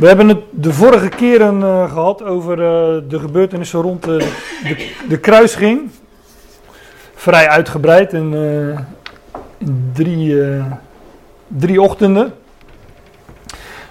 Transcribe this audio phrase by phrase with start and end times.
[0.00, 4.16] We hebben het de vorige keren uh, gehad over uh, de gebeurtenissen rond de,
[4.62, 5.90] de, de, kruising.
[7.14, 8.34] Vrij uitgebreid in,
[9.58, 10.36] in drie,
[11.46, 12.32] drie ochtenden.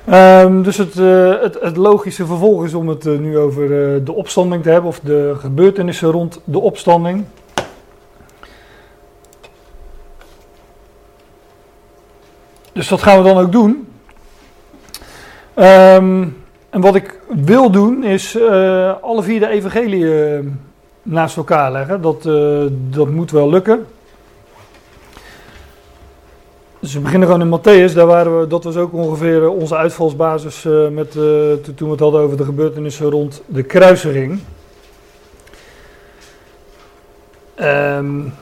[0.09, 0.93] Um, dus het,
[1.41, 3.67] het, het, logische vervolg is om het nu over
[4.05, 7.25] de opstanding te hebben, of de gebeurtenissen rond de opstanding.
[12.73, 13.88] Dus dat gaan we dan ook doen.
[15.59, 16.37] Um,
[16.69, 20.39] en wat ik wil doen is uh, alle vier de evangelie uh,
[21.01, 22.01] naast elkaar leggen.
[22.01, 23.85] Dat, uh, dat moet wel lukken.
[26.79, 27.93] Dus we beginnen gewoon in Matthäus.
[27.93, 32.37] Daar waren we, dat was ook ongeveer onze uitvalsbasis met, toen we het hadden over
[32.37, 34.39] de gebeurtenissen rond de kruisering.
[37.61, 38.33] Um,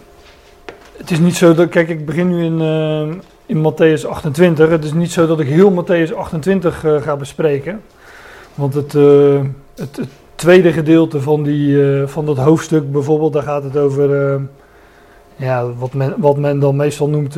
[0.98, 2.62] het is niet zo dat, kijk, ik begin nu in
[3.48, 4.70] in Matthäus 28.
[4.70, 7.82] Het is niet zo dat ik heel Matthäus 28 uh, eh, ga bespreken.
[8.56, 9.42] Want het, uh,
[9.76, 14.40] het, het, tweede gedeelte van, die, uh, van dat hoofdstuk bijvoorbeeld, daar gaat het over
[15.36, 17.34] ja, wat, men, wat men dan meestal noemt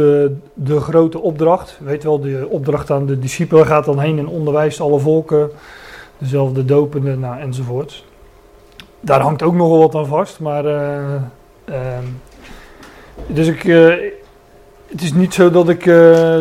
[0.53, 1.79] de grote opdracht.
[1.83, 5.49] Weet wel, de opdracht aan de discipelen gaat dan heen en onderwijst alle volken.
[6.17, 8.05] Dezelfde dopende, nou, enzovoort.
[8.99, 10.65] Daar hangt ook nogal wat aan vast, maar...
[10.65, 12.03] Ehm,
[13.27, 13.63] dus ik,
[14.89, 16.37] het is niet zo dat ik, uh,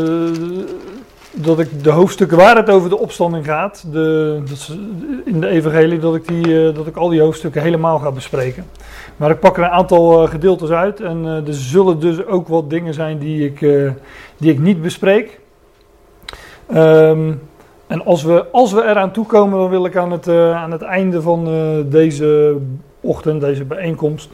[1.32, 4.76] dat ik de hoofdstukken waar het over de opstanding gaat, de, dat
[5.24, 8.64] in de evangelie, dat ik, die, uh, dat ik al die hoofdstukken helemaal ga bespreken.
[9.16, 12.70] Maar ik pak er een aantal uh, gedeeltes uit en er zullen dus ook wat
[12.70, 13.58] dingen zijn die ik,
[14.36, 15.40] die ik niet bespreek.
[16.74, 17.40] Um,
[17.86, 21.22] en als we, als we eraan toekomen, dan wil ik aan het, aan het einde
[21.22, 21.44] van
[21.86, 22.56] deze
[23.00, 24.30] ochtend, deze bijeenkomst,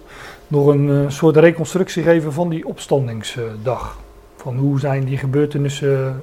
[0.49, 4.03] nog een soort reconstructie geven van die opstandingsdag.
[4.45, 6.23] Van hoe zijn die gebeurtenissen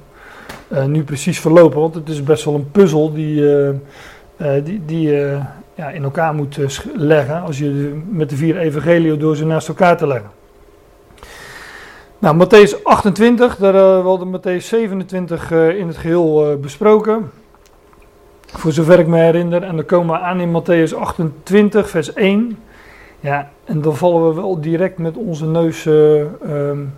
[0.72, 1.80] uh, nu precies verlopen?
[1.80, 3.70] Want het is best wel een puzzel die, uh,
[4.64, 5.10] die, die
[5.74, 6.58] ja, in elkaar moet
[6.96, 7.42] leggen.
[7.42, 10.30] Als je met de vier evangelieën door ze naast elkaar te leggen.
[12.18, 17.30] Nou, Matthäus 28, daar uh, hadden Matthäus 27 uh, in het geheel besproken.
[18.46, 19.62] Voor zover ik me herinner.
[19.62, 22.58] En dan komen we aan in Matthäus 28, vers 1.
[23.20, 26.92] Ja, en dan vallen we wel direct met onze neus um,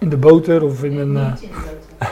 [0.00, 1.14] in de boter of in een.
[1.14, 1.32] Uh...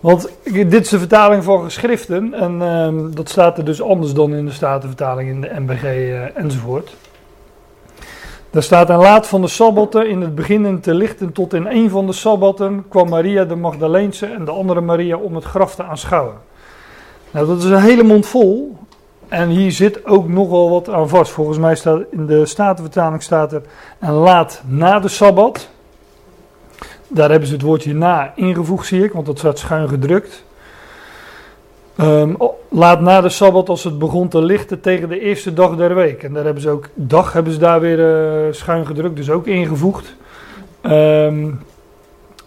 [0.00, 4.34] Want dit is de vertaling van geschriften en uh, dat staat er dus anders dan
[4.34, 6.96] in de Statenvertaling, in de MBG eh, enzovoort.
[8.50, 11.90] Daar staat en laat van de Sabbatten in het beginnen te lichten tot in een
[11.90, 15.82] van de Sabbatten kwam Maria de Magdaleense en de andere Maria om het graf te
[15.82, 16.34] aanschouwen.
[17.30, 18.76] Nou, dat is een hele mond vol
[19.28, 21.32] en hier zit ook nogal wat aan vast.
[21.32, 23.62] Volgens mij staat in de Statenvertaling staat er
[23.98, 25.68] en laat na de Sabbat.
[27.08, 30.44] Daar hebben ze het woordje na ingevoegd, zie ik, want dat staat schuin gedrukt.
[32.00, 32.36] Um,
[32.68, 36.22] laat na de Sabbat als het begon te lichten tegen de eerste dag der week.
[36.22, 39.46] En daar hebben ze ook, dag hebben ze daar weer uh, schuin gedrukt, dus ook
[39.46, 40.14] ingevoegd.
[40.82, 41.60] Um,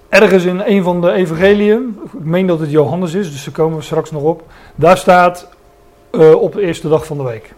[0.10, 3.78] ergens in een van de evangeliën, ik meen dat het Johannes is, dus daar komen
[3.78, 4.44] we straks nog op.
[4.76, 5.50] Daar staat
[6.12, 7.54] uh, op de eerste dag van de week.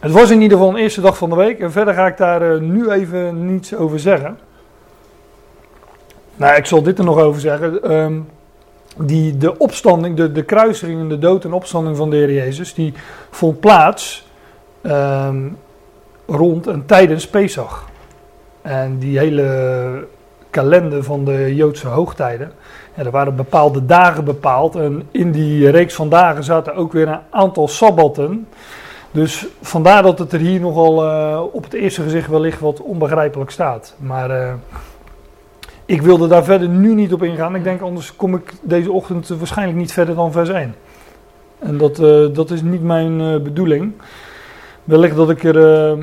[0.00, 2.16] Het was in ieder geval een eerste dag van de week en verder ga ik
[2.16, 4.38] daar uh, nu even niets over zeggen.
[6.36, 7.92] Nou, ik zal dit er nog over zeggen.
[7.92, 8.28] Um,
[8.96, 10.44] die, de opstanding, de, de
[10.80, 12.94] en de dood en opstanding van de Heer Jezus, die
[13.30, 14.26] vond plaats
[14.82, 15.56] um,
[16.26, 17.88] rond en tijdens Pesach.
[18.62, 20.06] En die hele
[20.50, 22.52] kalender van de Joodse hoogtijden,
[22.94, 27.20] er waren bepaalde dagen bepaald en in die reeks van dagen zaten ook weer een
[27.30, 28.48] aantal sabbatten.
[29.10, 33.50] Dus vandaar dat het er hier nogal uh, op het eerste gezicht wellicht wat onbegrijpelijk
[33.50, 33.94] staat.
[33.98, 34.52] Maar uh,
[35.84, 37.54] ik wilde daar verder nu niet op ingaan.
[37.54, 40.74] Ik denk anders kom ik deze ochtend waarschijnlijk niet verder dan vers 1.
[41.58, 43.92] En dat, uh, dat is niet mijn bedoeling.
[44.84, 45.96] Wellicht dat ik er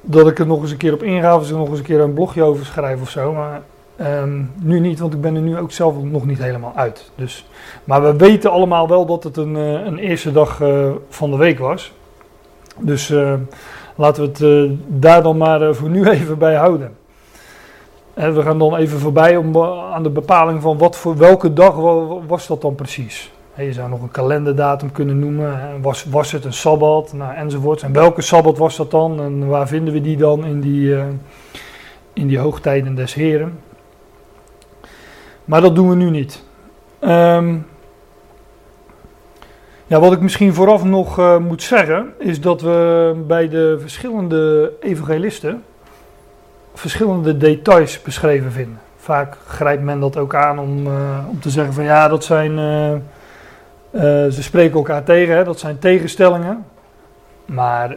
[0.00, 2.00] dat ik er nog eens een keer op inga of er nog eens een keer
[2.00, 3.32] een blogje over schrijf of zo.
[3.32, 3.62] Maar
[4.02, 7.10] Um, nu niet, want ik ben er nu ook zelf nog niet helemaal uit.
[7.14, 7.46] Dus,
[7.84, 11.36] maar we weten allemaal wel dat het een, uh, een eerste dag uh, van de
[11.36, 11.92] week was.
[12.78, 13.34] Dus uh,
[13.94, 16.96] laten we het daar dan maar voor nu even bij houden.
[18.14, 19.62] En we gaan dan even voorbij om,
[19.92, 21.74] aan de bepaling van wat voor welke dag
[22.26, 23.32] was dat dan precies.
[23.56, 25.80] Je zou nog een kalenderdatum kunnen noemen.
[25.82, 27.12] Was, was het een sabbat?
[27.12, 27.82] Nou, enzovoort.
[27.82, 29.20] En welke sabbat was dat dan?
[29.20, 30.96] En waar vinden we die dan in die,
[32.12, 33.58] in die hoogtijden des Heren?
[35.50, 36.42] Maar dat doen we nu niet.
[37.00, 37.66] Um,
[39.86, 44.72] ja, wat ik misschien vooraf nog uh, moet zeggen, is dat we bij de verschillende
[44.80, 45.62] evangelisten
[46.74, 48.80] verschillende details beschreven vinden.
[48.96, 50.86] Vaak grijpt men dat ook aan om,
[51.28, 52.56] om te zeggen van ja, dat zijn,
[54.32, 56.64] ze spreken elkaar tegen, hè, dat zijn tegenstellingen.
[57.44, 57.96] Maar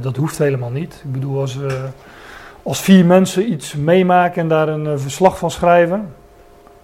[0.00, 1.02] dat hoeft helemaal niet.
[1.04, 1.58] Ik bedoel, als,
[2.62, 6.14] als vier mensen iets meemaken en daar een verslag van schrijven,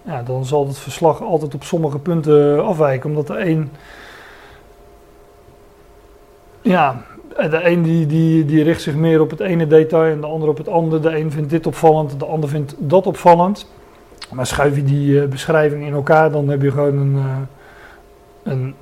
[0.05, 3.71] ja, dan zal het verslag altijd op sommige punten afwijken, omdat de een
[6.61, 7.03] ja,
[7.35, 10.49] de een die, die, die richt zich meer op het ene detail en de ander
[10.49, 11.01] op het andere.
[11.01, 13.67] De een vindt dit opvallend, de ander vindt dat opvallend.
[14.33, 17.35] Maar schuif je die uh, beschrijving in elkaar, dan heb je gewoon een, uh,
[18.43, 18.75] een,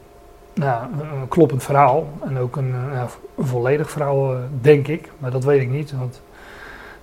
[0.54, 2.08] een kloppend verhaal.
[2.26, 5.12] En ook een, een volledig verhaal, denk ik.
[5.18, 6.22] Maar dat weet ik niet, want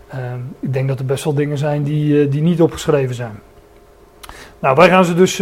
[0.09, 3.41] ehm, ik denk dat er best wel dingen zijn die, die niet opgeschreven zijn.
[4.59, 5.39] Nou, wij gaan ze dus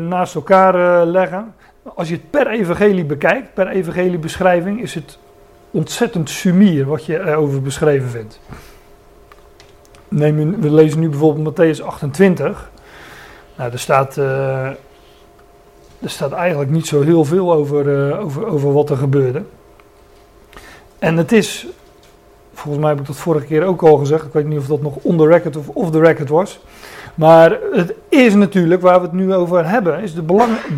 [0.00, 5.18] naast elkaar leggen als je het per evangelie bekijkt, per evangeliebeschrijving, is het
[5.70, 8.40] ontzettend sumier wat je erover beschreven vindt.
[10.08, 12.70] Neem, we lezen nu bijvoorbeeld Matthäus 28.
[13.56, 14.66] Nou, er staat, uh,
[16.00, 19.42] er staat eigenlijk niet zo heel veel over, over, over wat er gebeurde.
[20.98, 21.66] En het is,
[22.52, 24.82] volgens mij heb ik dat vorige keer ook al gezegd, ik weet niet of dat
[24.82, 26.60] nog on the record of off the record was.
[27.14, 30.24] Maar het is natuurlijk, waar we het nu over hebben, is de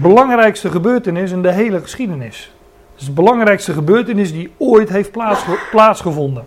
[0.00, 2.52] belangrijkste gebeurtenis in de hele geschiedenis.
[2.92, 5.10] Het is de belangrijkste gebeurtenis die ooit heeft
[5.70, 6.44] plaatsgevonden.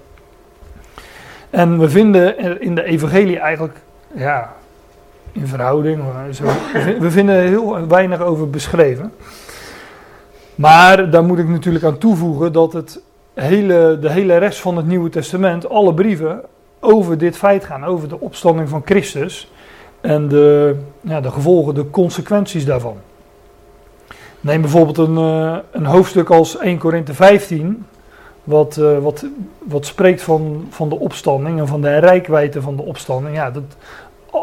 [1.49, 3.77] En we vinden in de evangelie eigenlijk,
[4.15, 4.53] ja,
[5.31, 6.43] in verhouding, zo,
[6.99, 9.13] we vinden heel weinig over beschreven.
[10.55, 13.01] Maar daar moet ik natuurlijk aan toevoegen dat het
[13.33, 16.41] hele, de hele rest van het Nieuwe Testament, alle brieven,
[16.79, 19.51] over dit feit gaan, over de opstanding van Christus
[20.01, 22.97] en de, ja, de gevolgen, de consequenties daarvan.
[24.41, 27.85] Neem bijvoorbeeld een, uh, een hoofdstuk als 1 Korinthe 15,
[28.43, 29.25] wat, uh, wat,
[29.59, 33.35] wat spreekt van, van de opstanding en van de rijkwijde van de opstanding.
[33.35, 33.63] Ja, dat,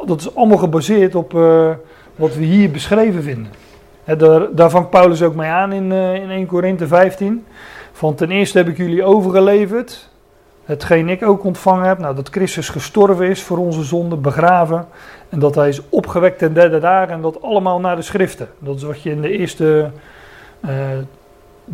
[0.06, 1.70] dat is allemaal gebaseerd op uh,
[2.16, 3.52] wat we hier beschreven vinden.
[4.18, 7.44] Daar, daar vangt Paulus ook mee aan in, in 1 Korinthe 15.
[7.92, 10.08] Van ten eerste heb ik jullie overgeleverd
[10.66, 14.86] hetgeen ik ook ontvangen heb, nou, dat Christus gestorven is voor onze zonde, begraven.
[15.28, 18.48] En dat hij is opgewekt ten derde dag en dat allemaal naar de schriften.
[18.58, 19.90] Dat is wat je in de eerste
[20.64, 20.70] uh,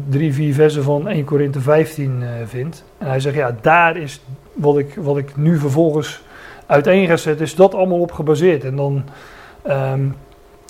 [0.08, 2.84] drie, vier versen van 1 Korinthe 15 uh, vindt.
[2.98, 4.20] En hij zegt, ja, daar is
[4.52, 6.22] wat ik, wat ik nu vervolgens
[6.66, 8.64] uiteen ga is dat allemaal op gebaseerd.
[8.64, 9.04] En dan...
[9.68, 10.16] Um,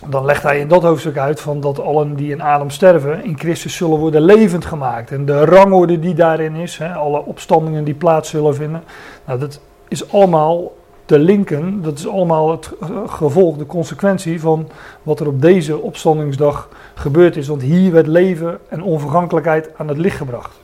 [0.06, 3.38] dan legt hij in dat hoofdstuk uit van dat allen die in Adam sterven in
[3.38, 5.10] Christus zullen worden levend gemaakt.
[5.10, 8.82] En de rangorde die daarin is, hè, alle opstandingen die plaats zullen vinden,
[9.26, 10.72] nou, dat is allemaal
[11.04, 12.70] te linken, dat is allemaal het
[13.06, 14.68] gevolg, de consequentie van
[15.02, 17.48] wat er op deze opstandingsdag gebeurd is.
[17.48, 20.60] Want hier werd leven en onvergankelijkheid aan het licht gebracht.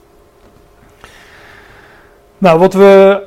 [2.37, 3.23] Nou, wat we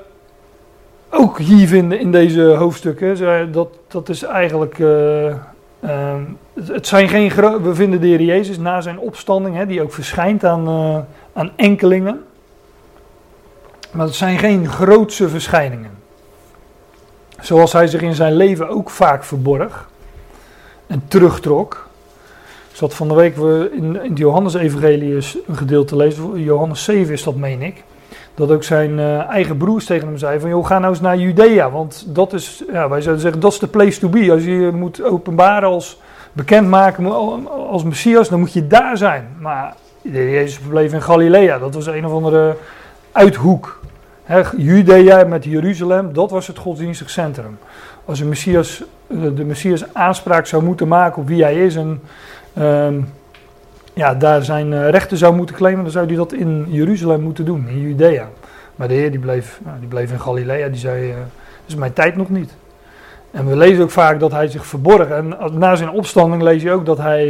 [1.11, 4.79] ook hier vinden in deze hoofdstukken, dat, dat is eigenlijk...
[4.79, 5.35] Uh,
[5.83, 6.23] Ehm,
[6.55, 7.29] het zijn geen
[7.63, 10.99] we vinden de Heer Jezus na zijn opstanding, die ook verschijnt aan, uh,
[11.33, 12.25] aan enkelingen.
[13.91, 15.91] Maar het zijn geen grootse verschijningen.
[17.41, 19.91] Zoals hij zich in zijn leven ook vaak verborg
[20.87, 21.89] en terugtrok.
[22.71, 26.43] Ik zat van de week in, in het Johannes-evangelie een gedeelte lezen.
[26.43, 27.85] Johannes 7 is dat, meen ik
[28.35, 31.17] dat ook zijn uh, eigen broers tegen hem zeiden van, joh, ga nou eens naar
[31.17, 34.33] Judea, want dat is, ja, wij zouden zeggen, dat is de place to be.
[34.33, 36.01] Als je moet openbaren als,
[36.33, 37.07] bekendmaken
[37.51, 39.29] als Messias, dan moet je daar zijn.
[39.39, 42.57] Maar Jezus verbleef in Galilea, dat was een of andere
[43.13, 43.81] uithoek.
[44.57, 47.59] Judea met Jeruzalem, dat was het godsdienstig centrum.
[48.05, 52.01] Als een Messias, eh, de Messias aanspraak zou moeten maken op wie hij is en...
[52.59, 53.09] Um,
[53.93, 57.45] ja, daar zijn eh, rechten zou moeten claimen, dan zou hij dat in Jeruzalem moeten
[57.45, 58.29] doen, in Judea.
[58.77, 61.17] Maar de Heer die bleef, nou, die bleef in Galilea, die zei, uh,
[61.67, 62.55] is mijn tijd nog niet.
[63.31, 65.09] En we lezen ook vaak dat hij zich verborg.
[65.09, 67.27] En na zijn opstanding lees je ook dat hij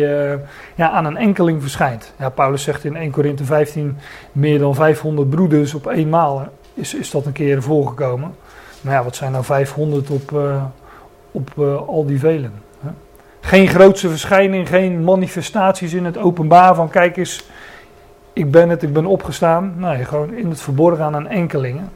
[0.74, 2.12] ja, aan een enkeling verschijnt.
[2.18, 3.96] Ja, Paulus zegt in 1 Korinthe 15,
[4.32, 8.34] meer dan 500 broeders op eenmaal is, is dat een keer voorgekomen.
[8.80, 10.40] Maar ja, wat zijn nou 500 op,
[11.30, 12.52] op al die velen?
[13.44, 17.44] Geen grootse verschijning, geen manifestaties in het openbaar van kijk eens,
[18.32, 19.74] ik ben het, ik ben opgestaan.
[19.76, 21.90] Nee, gewoon in het verborgen aan enkelingen.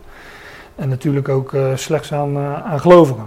[0.75, 3.27] En natuurlijk ook uh, slechts aan, uh, aan gelovigen.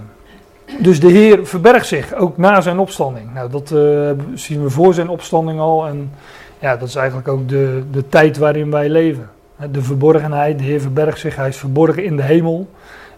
[0.80, 3.34] Dus de Heer verbergt zich, ook na zijn opstanding.
[3.34, 5.88] Nou, dat uh, zien we voor zijn opstanding al.
[5.88, 6.12] En
[6.60, 9.30] ja, dat is eigenlijk ook de, de tijd waarin wij leven.
[9.72, 12.70] De verborgenheid, de Heer verbergt zich, hij is verborgen in de hemel.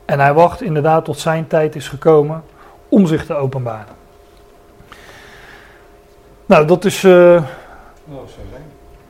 [0.06, 2.44] En hij wacht inderdaad tot zijn tijd is gekomen
[2.90, 4.01] om zich te openbaren.
[6.52, 7.04] Nou, dat is.
[7.04, 7.44] Uh,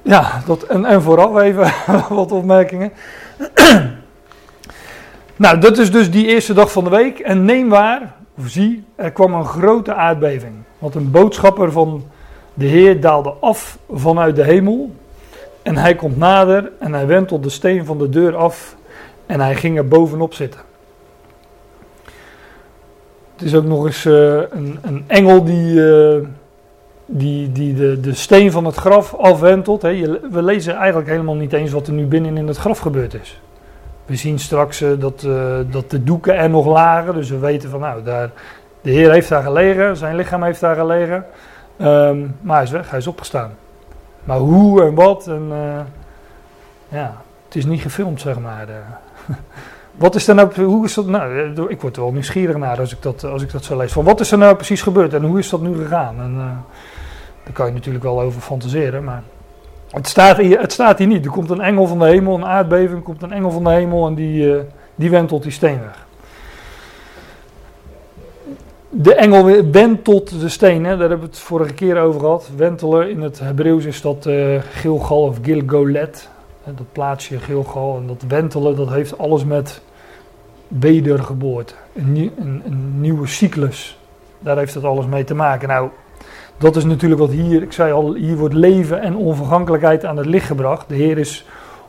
[0.01, 1.71] ja, dat, en, en vooral even
[2.09, 2.91] wat opmerkingen.
[5.35, 7.19] nou, dat is dus die eerste dag van de week.
[7.19, 10.53] En neem waar, of zie, er kwam een grote aardbeving.
[10.79, 12.03] Want een boodschapper van
[12.53, 14.91] de Heer daalde af vanuit de hemel.
[15.61, 18.75] En hij komt nader en hij wendt tot de steen van de deur af
[19.25, 20.59] en hij ging er bovenop zitten.
[23.33, 26.17] Het is ook nog eens uh, een, een, engel die, uh,
[27.11, 29.81] die, die de, de steen van het graf afwentelt.
[29.81, 30.19] Hè.
[30.31, 33.41] We lezen eigenlijk helemaal niet eens wat er nu binnen in het graf gebeurd is.
[34.05, 35.27] We zien straks uh, dat,
[35.71, 37.13] dat de doeken er nog lagen.
[37.13, 38.31] Dus we weten van nou, daar,
[38.81, 41.25] de Heer heeft daar gelegen, zijn lichaam heeft daar gelegen.
[41.81, 43.51] Um, maar hij is weg, hij is opgestaan.
[44.23, 45.51] Maar hoe en wat, en,
[46.89, 48.67] ja, het is niet gefilmd zeg maar.
[50.01, 52.79] Wat is er nou, hoe is dat nou, eh, ik word er wel nieuwsgierig naar
[52.79, 53.91] als ik dat, als ik dat zo lees.
[53.91, 56.15] Van wat is er nou precies gebeurd en hoe is dat nu gegaan?
[56.19, 56.63] En,
[57.51, 59.23] kan je natuurlijk wel over fantaseren, maar
[59.89, 61.25] het staat, hier, het staat hier niet.
[61.25, 64.07] Er komt een engel van de hemel, een aardbeving, komt een engel van de hemel
[64.07, 64.59] en die, uh,
[64.95, 66.05] die wentelt die steen weg.
[68.93, 72.49] De engel wentelt de steen, daar hebben we het vorige keer over gehad.
[72.55, 76.29] Wentelen in het Hebreeuws is dat uh, Gilgal of Gilgolet.
[76.63, 79.81] Dat plaatsje Gilgal en dat wentelen, dat heeft alles met
[80.67, 81.73] wedergeboorte.
[81.93, 83.99] Een, een, een, nieuwe cyclus.
[84.39, 85.67] Daar heeft het alles mee te maken.
[85.67, 85.89] Nou,
[86.57, 90.25] dat is natuurlijk wat hier, ik zei al, hier wordt leven en onvergankelijkheid aan het
[90.25, 90.89] licht gebracht.
[90.89, 91.45] De Heer is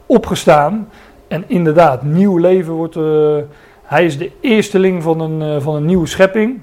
[0.07, 0.89] opgestaan
[1.29, 2.97] en inderdaad, nieuw leven wordt.
[2.97, 3.37] Uh,
[3.83, 6.61] hij is de eersteling van een, uh, van een nieuwe schepping.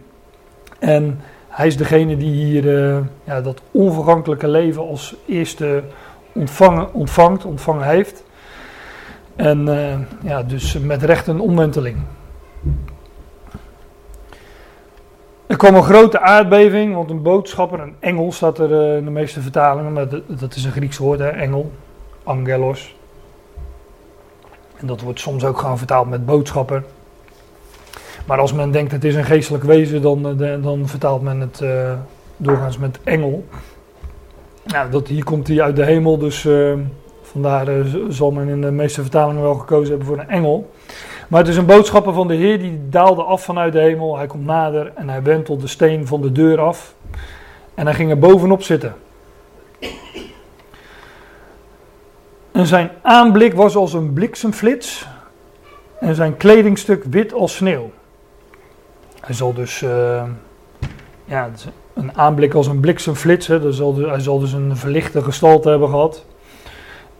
[0.79, 5.83] En hij is degene die hier uh, ja, dat onvergankelijke leven als eerste
[6.33, 8.23] ontvangen, ontvangt, ontvangen heeft.
[9.35, 9.67] En
[10.21, 11.97] ja, dus met recht een omwenteling.
[15.49, 19.11] Er kwam een grote aardbeving, want een boodschapper, een engel staat er uh, in de
[19.11, 21.71] meeste vertalingen, maar dat, is een Grieks woord, hè, engel,
[22.23, 22.95] angelos.
[24.77, 26.83] En dat wordt soms ook gewoon vertaald met boodschapper.
[28.25, 31.59] Maar als men denkt het is een geestelijk wezen, dan, uh, dan vertaalt men het
[31.63, 31.93] uh,
[32.37, 33.45] doorgaans met engel.
[34.63, 36.73] Nou, dat, hier komt hij uit de hemel, dus uh,
[37.21, 37.67] vandaar
[38.09, 40.69] zal men in de meeste vertalingen wel gekozen hebben voor een engel.
[41.29, 44.17] Maar het is een boodschapper van de Heer die daalde af vanuit de hemel.
[44.17, 46.93] Hij komt nader en hij wentelt de steen van de deur af.
[47.73, 48.95] En hij ging er bovenop zitten.
[52.51, 55.07] En zijn aanblik was als een bliksemflits.
[55.99, 57.91] En zijn kledingstuk wit als sneeuw.
[59.21, 59.81] Hij zal dus.
[59.81, 60.23] Uh,
[61.25, 61.49] ja,
[61.93, 63.47] een aanblik als een bliksemflits.
[63.47, 63.71] Hè.
[63.71, 66.25] Zal dus, hij zal dus een verlichte gestalte hebben gehad.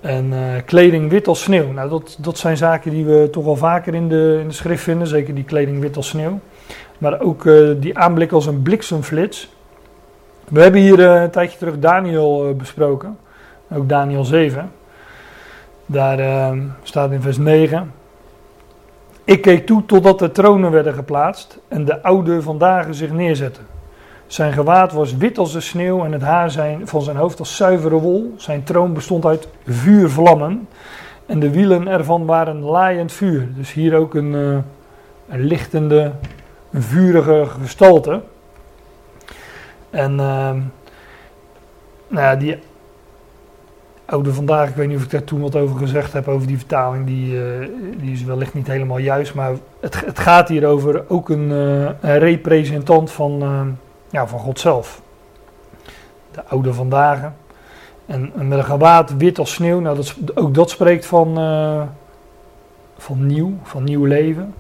[0.02, 1.72] En uh, kleding wit als sneeuw.
[1.72, 4.84] Nou, dat, dat zijn zaken die we toch al vaker in de, in de schrift
[4.84, 5.08] vinden.
[5.08, 6.40] Zeker die kleding wit als sneeuw.
[6.98, 9.50] Maar ook uh, die aanblik als een bliksemflits.
[10.48, 13.18] We hebben hier uh, een tijdje terug Daniel besproken.
[13.72, 14.72] Ook Daniel 7.
[15.86, 16.54] Daar
[16.84, 17.92] staat in vers 9.
[19.24, 23.79] Ik keek toe totdat de tronen werden geplaatst en de oude vandaag zich neerzetten.
[24.30, 27.56] Zijn gewaad was wit als de sneeuw en het haar zijn, van zijn hoofd als
[27.56, 28.34] zuivere wol.
[28.38, 30.68] Zijn troon bestond uit vuurvlammen
[31.26, 33.48] en de wielen ervan waren laaiend vuur.
[33.56, 34.58] Dus hier ook een, uh,
[35.30, 36.12] een lichtende,
[36.74, 38.22] vurige gestalte.
[39.90, 40.52] En uh,
[42.08, 42.58] nou ja, die
[44.06, 46.58] oude vandaag, ik weet niet of ik daar toen wat over gezegd heb, over die
[46.58, 47.68] vertaling, die, uh,
[47.98, 49.34] die is wellicht niet helemaal juist.
[49.34, 53.44] Maar het, het gaat hier over ook een, uh, een representant van
[54.10, 55.02] ja, van God zelf.
[56.32, 57.32] De oude vandaag.
[58.06, 61.82] En, met een gewaad wit als sneeuw, nou dat, ook dat spreekt van, uh,
[62.98, 64.54] van nieuw, van nieuw leven.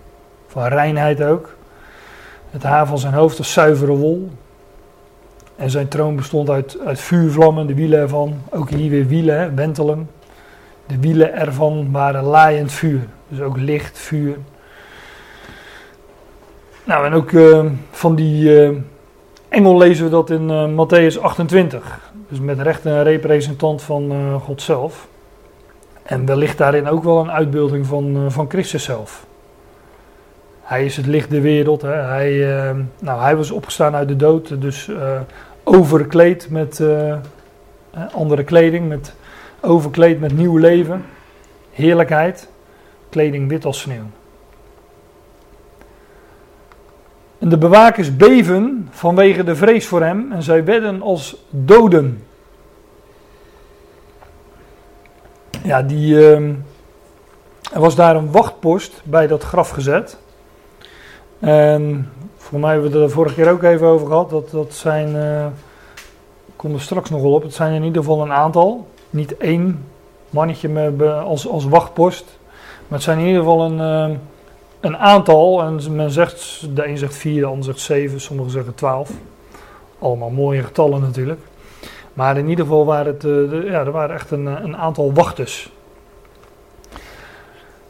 [0.48, 1.56] Van reinheid ook.
[2.50, 4.30] Het haar van zijn hoofd als zuivere wol.
[5.56, 8.42] En zijn troon bestond uit, uit vuurvlammen, de wielen ervan.
[8.50, 10.10] Ook hier weer wielen, wentelen.
[10.86, 13.08] De wielen ervan waren laaiend vuur.
[13.28, 14.38] Dus ook licht, vuur.
[16.84, 18.68] Nou, en ook uh, van die...
[18.70, 18.78] Uh,
[19.50, 22.12] engel lezen we dat in uh, Matthäus 28.
[22.30, 25.08] Dus met recht een representant van uh, God zelf.
[26.04, 29.26] En wellicht daarin ook wel een uitbeelding van, uh, van Christus zelf.
[30.62, 31.82] Hij is het licht der wereld.
[31.82, 31.94] Hè.
[31.94, 32.38] Hij,
[33.00, 34.92] nou, hij was opgestaan uit de dood, dus
[35.64, 36.84] overkleed met
[38.12, 39.14] andere kleding, met,
[39.62, 41.06] overkleed met nieuw leven,
[41.72, 42.50] heerlijkheid,
[43.10, 44.10] kleding wit als sneeuw.
[47.40, 52.24] En de bewakers beven vanwege de vrees voor hem en zij werden als doden.
[55.64, 56.38] Ja, die, uh,
[57.74, 60.18] er was daar een wachtpost bij dat graf gezet.
[61.40, 64.30] En voor mij hebben we het er vorige keer ook even over gehad.
[64.30, 65.46] Dat, dat zijn, uh,
[66.46, 68.88] ik kom er straks nog wel op, het zijn in ieder geval een aantal.
[69.10, 69.86] Niet één
[70.30, 70.92] mannetje
[71.24, 72.26] als, als wachtpost.
[72.88, 74.18] Maar het zijn in ieder geval een, uh,
[74.80, 78.76] een aantal, en men zegt, de een zegt vier, de ander zegt zeven, sommigen zeggen
[78.76, 79.12] twaalf.
[80.00, 81.40] Allemaal mooie getallen natuurlijk.
[82.14, 85.72] Maar in ieder geval waren het, uh, ja, er waren echt een, een aantal wachters.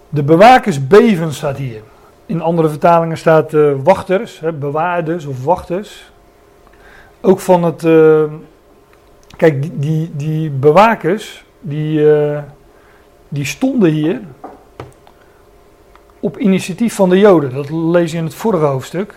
[0.10, 1.82] De bewakers beven staat hier.
[2.26, 6.12] In andere vertalingen staat uh, wachters, hè, bewaarders of wachters.
[7.22, 7.88] Ook van het.
[9.38, 12.06] Kijk, die, die, bewakers, die,
[13.28, 14.22] die stonden hier
[16.20, 17.54] op initiatief van de Joden.
[17.54, 19.14] Dat lees je in het vorige hoofdstuk.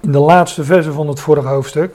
[0.00, 1.94] In de laatste verse van het vorige hoofdstuk.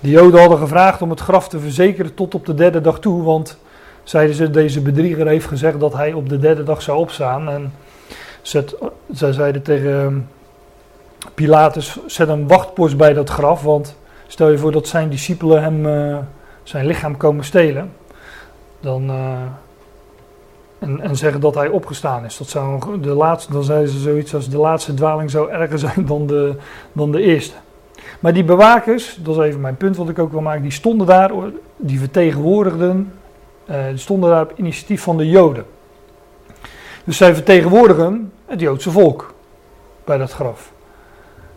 [0.00, 3.22] De Joden hadden gevraagd om het graf te verzekeren tot op de derde dag toe.
[3.22, 3.58] Want,
[4.02, 7.48] zeiden ze, deze bedrieger heeft gezegd dat hij op de derde dag zou opstaan.
[7.48, 7.72] En
[8.42, 8.74] zet,
[9.12, 10.28] zij zeiden tegen
[11.34, 13.62] Pilatus, zet een wachtpost bij dat graf.
[13.62, 16.18] Want stel je voor dat zijn discipelen hem uh,
[16.62, 17.92] zijn lichaam komen stelen.
[18.80, 19.10] Dan...
[19.10, 19.40] Uh,
[20.84, 22.36] en, en, zeggen dat hij opgestaan is.
[22.36, 26.06] Dat zou de laatste, dan zeiden ze zoiets als de laatste dwaling zou erger zijn
[26.06, 26.54] dan de,
[26.92, 27.54] dan de eerste.
[28.20, 31.06] Maar die bewakers, dat is even mijn punt wat ik ook wil maken, die stonden
[31.06, 31.30] daar,
[31.76, 33.12] die vertegenwoordigden,
[33.70, 35.64] uh, stonden daar op initiatief van de Joden.
[37.04, 39.34] Dus zij vertegenwoordigen het Joodse volk
[40.04, 40.72] bij dat graf.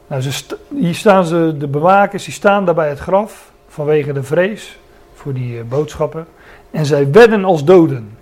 [0.07, 4.23] Nou, ze hier staan ze, de bewakers, die staan daar bij het graf vanwege de
[4.23, 4.79] vrees
[5.13, 6.27] voor die uh, boodschappen.
[6.71, 8.16] En zij werden als doden.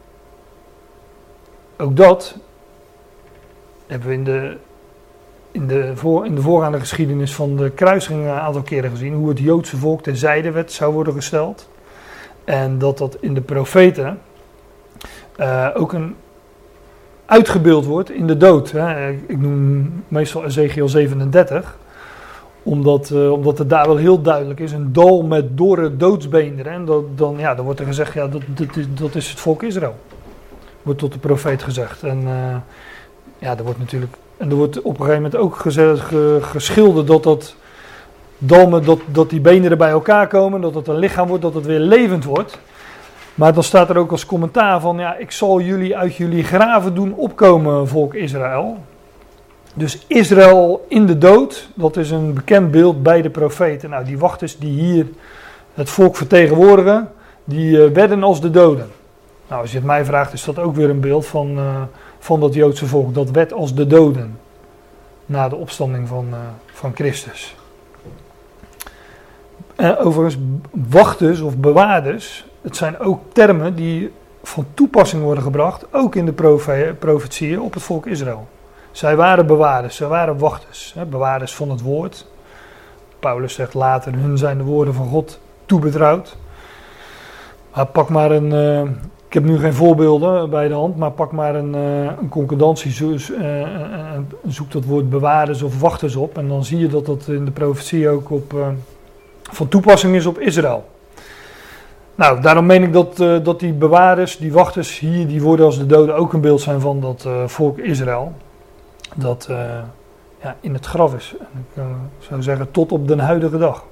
[1.78, 2.38] Ook dat
[3.88, 4.58] hebben we in de,
[5.52, 9.14] in de, voor, in de voorgaande geschiedenis van de kruising een aantal keren gezien.
[9.14, 11.70] Hoe het Joodse volk terzijde werd, zou worden gesteld.
[12.44, 14.20] En dat dat in de profeten
[15.38, 16.16] uh, ook een
[17.26, 18.72] uitgebeeld wordt in de dood.
[18.72, 19.10] Hè.
[19.12, 21.78] Ik noem meestal Ezekiel 37
[22.64, 26.72] omdat, uh, omdat het daar wel heel duidelijk is, een dal met dorre doodsbeenderen.
[26.72, 29.64] En dat, dan, ja, dan wordt er gezegd, ja, dat, dat, dat is het volk
[29.64, 29.96] Israël
[30.86, 32.04] wordt tot de profeet gezegd.
[32.04, 32.56] En uh,
[33.40, 34.14] ja, er wordt natuurlijk.
[34.38, 37.56] En er wordt op een gegeven moment ook gezegd, geschilderd dat dat
[38.38, 41.54] dalmen, dat, dat die benen er bij elkaar komen, dat het een lichaam wordt, dat
[41.54, 42.60] het weer levend wordt.
[43.36, 46.96] Maar dan staat er ook als commentaar van, ja, ik zal jullie uit jullie graven
[46.96, 48.78] doen opkomen, volk Israël.
[49.74, 53.90] Dus Israël in de dood, dat is een bekend beeld bij de profeten.
[53.90, 55.08] Nou, die wachters die hier
[55.74, 57.12] het volk vertegenwoordigen,
[57.44, 58.88] die uh, werden als de doden.
[59.48, 61.82] Nou, als je het mij vraagt, is dat ook weer een beeld van, uh,
[62.20, 63.14] van dat Joodse volk.
[63.14, 64.40] Dat werd als de doden
[65.26, 67.56] na de opstanding van, uh, van Christus.
[69.76, 70.38] En overigens,
[70.72, 74.12] wachters of bewaarders, het zijn ook termen die
[74.44, 78.48] van toepassing worden gebracht, ook in de profe profetieën op het volk Israël.
[78.92, 82.28] Zij waren bewaarders, zij waren wachters, hè, bewaarders van het woord.
[83.20, 86.38] Paulus zegt later, hun zijn de woorden van God toebetrouwd.
[87.74, 88.52] Maar pak maar een,
[88.92, 93.04] ik heb nu geen voorbeelden bij de hand, maar pak maar een, uh, een concordantie,
[93.04, 93.68] uh,
[94.48, 96.38] zoek dat woord bewaarders of wachters op.
[96.38, 98.56] En dan zie je dat dat in de profetie ook op,
[99.42, 100.90] van toepassing is op Israël.
[102.16, 105.86] Nou, daarom meen ik dat, dat die bewaarders, die wachters hier, die worden als de
[105.86, 108.34] doden ook een beeld zijn van dat volk Israël.
[109.16, 109.50] Dat
[110.42, 111.36] ja, in het graf is.
[111.56, 111.84] Ik
[112.20, 113.84] zou zeggen tot op de huidige dag.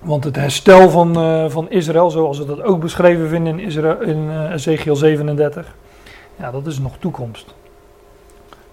[0.00, 4.00] Want het herstel van, uh, van Israël, zoals we dat ook beschreven vinden in, Israël,
[4.00, 5.74] in uh, Ezekiel 37,
[6.36, 7.54] ja, dat is nog toekomst.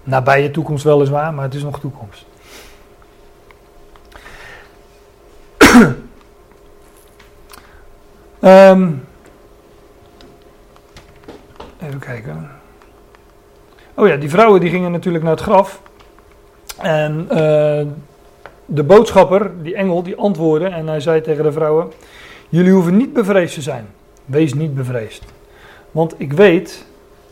[0.02, 2.26] Nabije toekomst weliswaar, maar het is nog toekomst.
[8.40, 9.06] um,
[11.86, 12.50] even kijken.
[13.94, 15.82] Oh ja, die vrouwen die gingen natuurlijk naar het graf.
[16.76, 17.86] En uh,
[18.70, 21.92] de boodschapper, die engel, die antwoordde en hij zei tegen de vrouwen:
[22.48, 23.86] Jullie hoeven niet bevreesd te zijn.
[24.24, 25.24] Wees niet bevreesd.
[25.90, 26.86] Want ik weet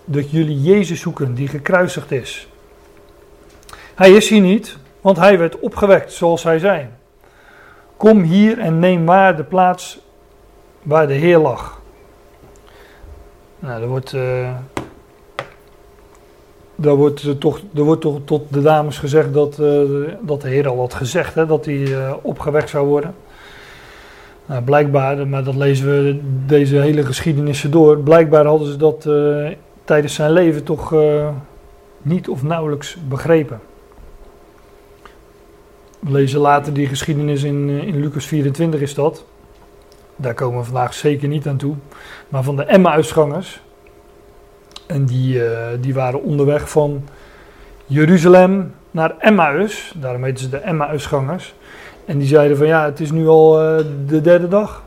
[0.04, 2.48] dat jullie Jezus zoeken, die gekruisigd is.
[3.94, 6.88] Hij is hier niet, want hij werd opgewekt, zoals hij zei.
[7.96, 10.00] Kom hier en neem waar de plaats
[10.82, 11.80] waar de Heer lag.
[13.58, 14.12] Nou, er wordt.
[14.12, 14.48] Uh,
[16.76, 19.80] daar wordt, toch, er wordt toch tot de dames gezegd dat, uh,
[20.20, 23.14] dat de Heer al had gezegd hè, dat hij uh, opgewekt zou worden.
[24.46, 27.98] Nou, blijkbaar, maar dat lezen we deze hele geschiedenissen door.
[27.98, 29.08] Blijkbaar hadden ze dat
[29.84, 30.94] tijdens zijn leven toch
[32.02, 33.60] niet of nauwelijks begrepen.
[35.98, 39.24] We lezen later die geschiedenis in, in Lucas 24 is dat.
[40.16, 41.74] Daar komen we vandaag zeker niet aan toe.
[42.28, 43.60] Maar van de Emma-uitgangers
[44.86, 47.04] en die, uh, die waren onderweg van
[47.86, 49.94] Jeruzalem naar Emmaus.
[49.96, 51.54] Daarom heten ze de Emmausgangers.
[52.04, 54.84] En die zeiden van ja, het is nu al uh, de derde dag.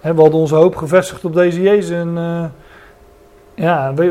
[0.00, 1.90] We hadden onze hoop gevestigd op deze Jezus.
[1.90, 2.44] En uh,
[3.54, 4.06] ja, we,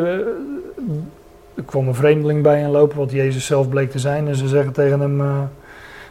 [1.55, 4.27] er kwam een vreemdeling bij hen lopen, wat Jezus zelf bleek te zijn.
[4.27, 5.49] En ze zeggen tegen hem,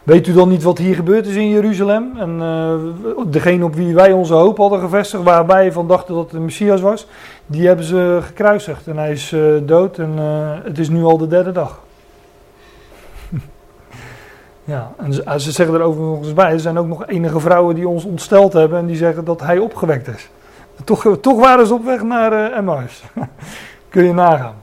[0.07, 2.12] weet u dan niet wat hier gebeurd is in Jeruzalem?
[2.16, 2.75] En uh,
[3.27, 6.40] degene op wie wij onze hoop hadden gevestigd, waarbij wij van dachten dat het de
[6.40, 7.07] Messias was,
[7.47, 8.87] die hebben ze gekruisigd.
[8.87, 10.16] En hij is uh, dood en
[10.62, 11.81] het is nu al de derde dag.
[14.64, 17.88] ja, en ze, ze zeggen er overigens bij, er zijn ook nog enige vrouwen die
[17.88, 20.31] ons ontsteld hebben en die zeggen dat hij opgewekt is.
[20.85, 23.03] Toch, toch waren ze op weg naar Emmaus.
[23.88, 24.55] Kun je nagaan.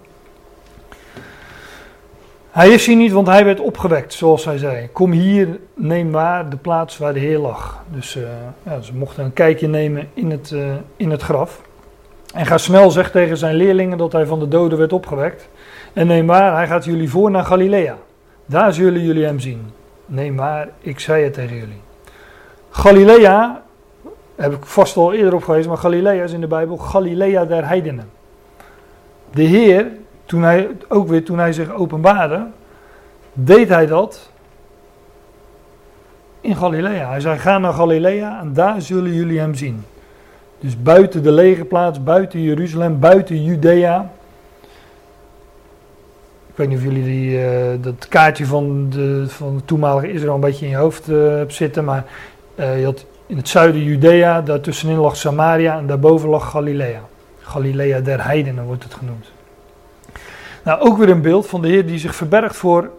[2.54, 4.90] Hij is hier niet, want hij werd opgewekt, zoals hij zei.
[4.92, 7.84] Kom hier, neem waar de plaats waar de Heer lag.
[7.92, 8.24] Dus uh,
[8.64, 11.62] ja, ze mochten een kijkje nemen in het, uh, in het graf.
[12.34, 15.50] En ga snel, zegt tegen zijn leerlingen dat hij van de doden werd opgewekt.
[15.94, 17.98] En neem waar, hij gaat jullie voor naar Galilea.
[18.46, 19.72] Daar zullen jullie hem zien.
[20.06, 21.82] Neem waar, ik zei het tegen jullie.
[22.70, 23.64] Galilea
[24.36, 27.68] heb ik vast al eerder op geweest, maar Galilea is in de Bijbel Galilea der
[27.68, 28.10] heidenen.
[29.32, 29.88] De Heer,
[30.26, 32.48] toen hij, ook weer toen hij zich openbaarde,
[33.34, 34.32] deed hij dat
[36.42, 37.10] in Galilea.
[37.10, 39.86] Hij zei, ga naar Galilea en daar zullen jullie hem zien.
[40.60, 44.12] Dus buiten de legerplaats, buiten Jeruzalem, buiten Judea.
[46.48, 47.48] Ik weet niet of jullie die, uh,
[47.82, 51.84] dat kaartje van de, van toenmalige Israël een beetje in je hoofd uh, hebt zitten,
[51.84, 52.06] maar
[52.56, 57.02] uh, je had in het zuiden Judea, daartussenin lag Samaria en daarboven lag Galilea.
[57.42, 59.33] Galilea der heidenen wordt het genoemd.
[60.64, 62.90] Nou, ook weer een beeld van de Heer die zich verbergt voor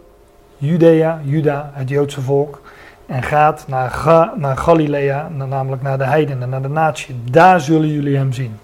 [0.56, 2.60] Judea, Juda, het Joodse volk.
[3.06, 7.16] En gaat naar, naar Galilea, namelijk naar de heidenen, naar de natie.
[7.30, 8.58] Daar zullen jullie hem zien.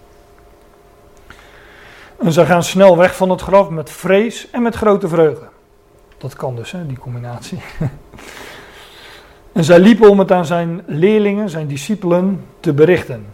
[2.18, 5.48] En ze gaan snel weg van het graf met vrees en met grote vreugde.
[6.18, 7.58] Dat kan dus, hè, die combinatie.
[9.52, 13.26] En zij liepen om het aan zijn leerlingen, zijn discipelen, te berichten.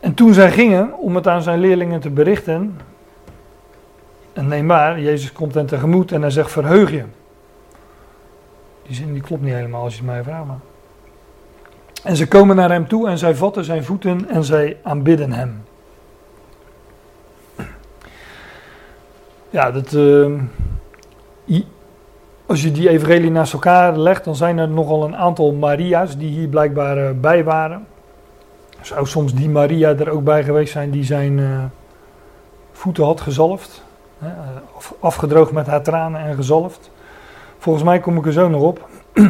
[0.00, 2.76] En toen zij gingen om het aan zijn leerlingen te berichten,
[4.32, 7.04] en neem maar, Jezus komt hen tegemoet en hij zegt: Verheug je.
[8.86, 10.46] Die zin die klopt niet helemaal als je het mij vraagt.
[10.46, 10.58] Maar.
[12.02, 15.62] En ze komen naar hem toe en zij vatten zijn voeten en zij aanbidden hem.
[19.50, 19.92] Ja, dat.
[19.92, 20.40] Uh,
[22.46, 26.30] als je die evangelie naast elkaar legt, dan zijn er nogal een aantal Maria's die
[26.30, 27.86] hier blijkbaar uh, bij waren.
[28.82, 31.64] Zou soms die Maria er ook bij geweest zijn die zijn uh,
[32.72, 33.84] voeten had gezalfd.
[34.18, 34.28] Hè,
[34.76, 36.90] af, afgedroogd met haar tranen en gezalfd.
[37.58, 38.88] Volgens mij kom ik er zo nog op.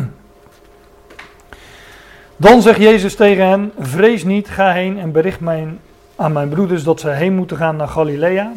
[2.36, 5.78] Dan zegt Jezus tegen hen: Vrees niet, ga heen en bericht mijn,
[6.16, 8.52] aan mijn broeders dat zij heen moeten gaan naar Galilea.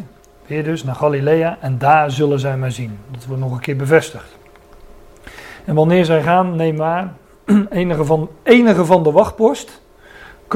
[0.46, 2.98] Weer dus naar Galilea en daar zullen zij mij zien.
[3.10, 4.36] Dat wordt nog een keer bevestigd.
[5.64, 7.12] En wanneer zij gaan, neem waar,
[7.70, 9.82] enige van, enige van de wachtpost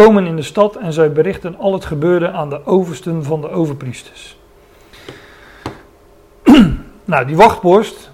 [0.05, 3.51] komen in de stad en zij berichten al het gebeurde aan de oversten van de
[3.51, 4.39] overpriesters.
[7.05, 8.11] nou, die wachtpost,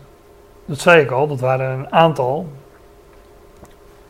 [0.64, 2.47] dat zei ik al, dat waren een aantal.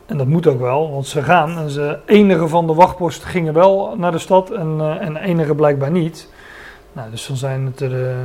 [0.05, 3.53] En dat moet ook wel, want ze gaan en ze, enige van de wachtpost gingen
[3.53, 6.29] wel naar de stad en, uh, en enige blijkbaar niet.
[6.93, 8.15] Nou, dus dan zijn het er uh,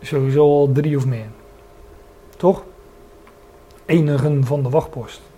[0.00, 1.28] sowieso al drie of meer.
[2.36, 2.62] Toch?
[3.86, 5.31] enigen van de wachtpost.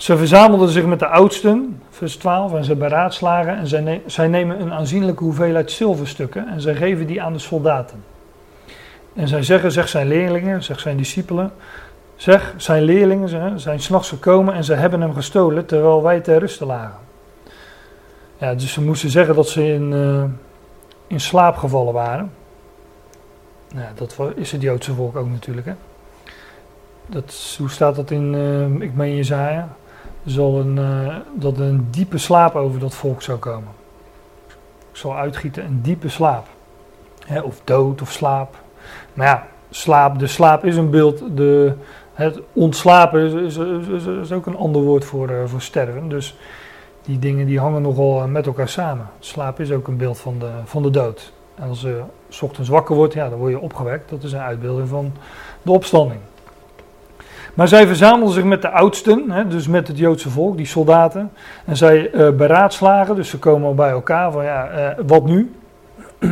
[0.00, 4.60] Ze verzamelden zich met de oudsten, vers 12, en ze beraadslagen en zij, zij nemen
[4.60, 8.04] een aanzienlijke hoeveelheid zilverstukken en zij geven die aan de soldaten.
[9.14, 11.52] En zij zeggen, zeg zijn leerlingen, zeg zijn discipelen,
[12.16, 16.66] zeg zijn leerlingen, zijn s'nachts gekomen en ze hebben hem gestolen terwijl wij ter ruste
[16.66, 16.98] lagen.
[18.38, 20.24] Ja, dus ze moesten zeggen dat ze in, uh,
[21.06, 22.32] in slaap gevallen waren.
[23.74, 25.74] Ja, dat is het Joodse volk ook natuurlijk, hè.
[27.06, 29.68] Dat, hoe staat dat in, uh, ik meen Jezaja?
[30.24, 33.72] Zal een, uh, dat een diepe slaap over dat volk zou komen.
[34.90, 36.46] Ik zal uitgieten een diepe slaap.
[37.44, 38.56] Of dood of slaap.
[39.14, 41.22] Maar ja, slaap, de slaap is een beeld.
[41.36, 41.74] De,
[42.12, 46.08] het ontslapen is, is, is, ook een ander woord voor, uh, voor sterven.
[46.08, 46.36] Dus
[47.02, 49.06] die dingen die hangen nogal met elkaar samen.
[49.18, 51.32] Slaap is ook een beeld van de, van de dood.
[51.54, 54.10] En als je s ochtends wakker wordt, ja, dan word je opgewekt.
[54.10, 55.12] Dat is een uitbeelding van
[55.62, 56.20] de opstanding.
[57.54, 61.32] Maar zij verzamelden zich met de oudsten, hè, dus met het Joodse volk, die soldaten.
[61.64, 65.52] En zij uh, beraadslagen, dus ze komen bij elkaar van ja, uh, wat nu?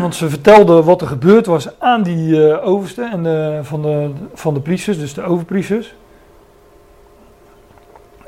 [0.00, 4.54] Want ze vertelden wat er gebeurd was aan die uh, oversten en van, de, van
[4.54, 5.94] de priesters, dus de overpriesters.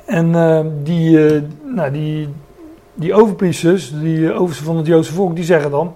[0.05, 0.33] En
[0.83, 1.19] die,
[1.63, 2.29] nou, die,
[2.95, 5.95] die overpriesters, die oversten van het Joodse volk, die zeggen dan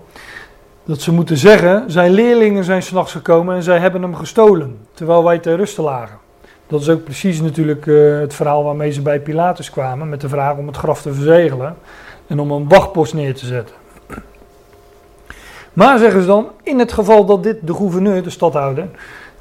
[0.86, 5.24] dat ze moeten zeggen, zijn leerlingen zijn s'nachts gekomen en zij hebben hem gestolen, terwijl
[5.24, 6.18] wij ter ruste lagen.
[6.66, 10.28] Dat is ook precies natuurlijk uh, het verhaal waarmee ze bij Pilatus kwamen met de
[10.28, 11.76] vraag om het graf te verzegelen
[12.26, 13.74] en om een wachtpost neer te zetten.
[15.72, 18.88] Maar zeggen ze dan, in het geval dat dit de gouverneur, de stadhouder,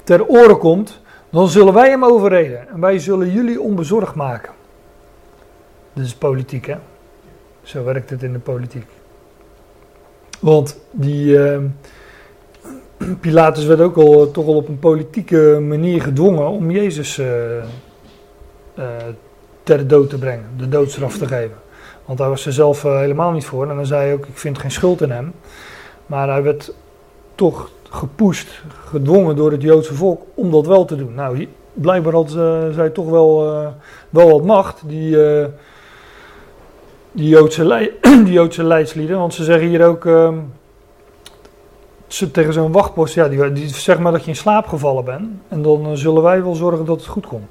[0.04, 4.52] ter oren komt, dan zullen wij hem overreden en wij zullen jullie onbezorgd maken.
[5.92, 6.76] Dit is politiek, hè?
[7.62, 8.95] Zo werkt het in de politiek.
[10.40, 11.58] Want die uh,
[13.20, 17.26] Pilatus werd ook al toch al op een politieke manier gedwongen om Jezus uh,
[18.78, 18.84] uh,
[19.62, 21.56] ter dood te brengen, de doodstraf te geven.
[22.04, 24.58] Want hij was er zelf helemaal niet voor en dan zei hij ook: Ik vind
[24.58, 25.32] geen schuld in hem.
[26.06, 26.74] Maar hij werd
[27.34, 31.14] toch gepusht, gedwongen door het Joodse volk om dat wel te doen.
[31.14, 32.30] Nou, blijkbaar had
[32.74, 33.38] zij toch wel,
[34.10, 35.16] wel wat macht, die
[37.16, 37.92] die Joodse,
[38.24, 39.18] die leidslieden.
[39.18, 40.04] Want ze zeggen hier ook
[42.06, 45.28] ze, tegen zo'n wachtpost, ja, die, zeg maar dat je in slaap gevallen bent.
[45.48, 47.48] En dan uh, zullen wij wel zorgen dat het goed komt.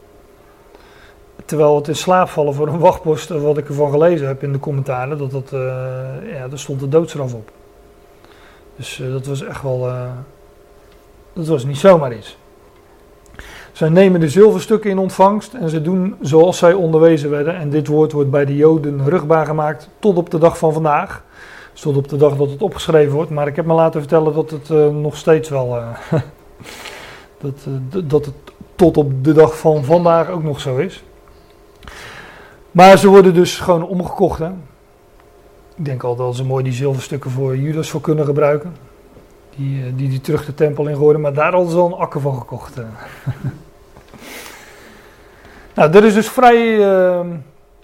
[1.45, 4.51] Terwijl het in slaap vallen voor een wachtpost, uh, wat ik ervan gelezen heb in
[4.51, 5.59] de commentaren, dat dat, uh,
[6.33, 7.51] ja, daar stond de doodstraf op.
[8.75, 9.89] Dus dat was echt wel,
[11.33, 12.37] dat was niet zomaar iets.
[13.75, 17.55] Zij nemen de zilverstukken in ontvangst en ze doen zoals zij onderwezen werden.
[17.55, 21.23] En dit woord wordt bij de Joden rugbaar gemaakt tot op de dag van vandaag.
[21.71, 23.31] Dus tot op de dag dat het opgeschreven wordt.
[23.31, 25.77] Maar ik heb me laten vertellen dat het uh, nog steeds wel.
[25.77, 25.87] Uh,
[27.41, 28.33] dat, uh, dat het
[28.75, 31.03] tot op de dag van vandaag ook nog zo is.
[32.71, 34.39] Maar ze worden dus gewoon omgekocht.
[34.39, 34.49] Hè?
[35.75, 38.75] Ik denk al dat ze mooi die zilverstukken voor Judas voor kunnen gebruiken.
[39.55, 41.21] Die, die die terug de tempel in gooiden.
[41.21, 42.73] Maar daar hadden ze al een akker van gekocht.
[45.75, 46.77] Nou, er is dus vrij.
[46.77, 47.25] Uh,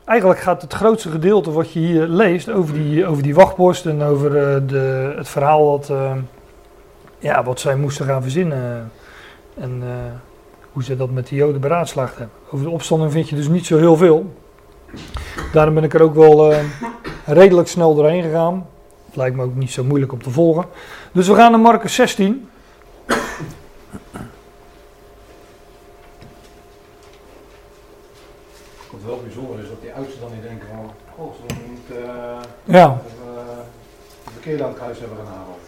[0.06, 4.04] eigenlijk gaat het grootste gedeelte wat je hier leest over die, over die wachtpost en
[4.04, 6.12] over uh, de, het verhaal wat, uh,
[7.20, 8.92] ja, wat zij moesten gaan verzinnen.
[9.58, 9.90] En eh,
[10.72, 12.36] hoe ze dat met de Joden beraadslaagd hebben.
[12.52, 14.36] Over de opstanding vind je dus niet zo heel veel.
[15.54, 16.54] Daarom ben ik er ook wel
[17.26, 18.68] redelijk snel doorheen gegaan.
[19.06, 20.66] Het lijkt me ook niet zo moeilijk om te volgen.
[21.12, 22.50] Dus we gaan naar Marcus 16.
[32.64, 32.86] Ja.
[32.86, 32.96] Uh,
[34.26, 35.60] de verkeerde aan het huis hebben gehaald.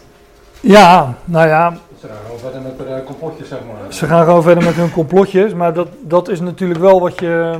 [0.60, 1.76] Ja, nou ja.
[2.00, 3.92] Ze gaan gewoon verder met hun complotjes, zeg maar.
[3.92, 7.54] Ze gaan gewoon verder met hun complotjes, maar dat, dat is natuurlijk wel wat je,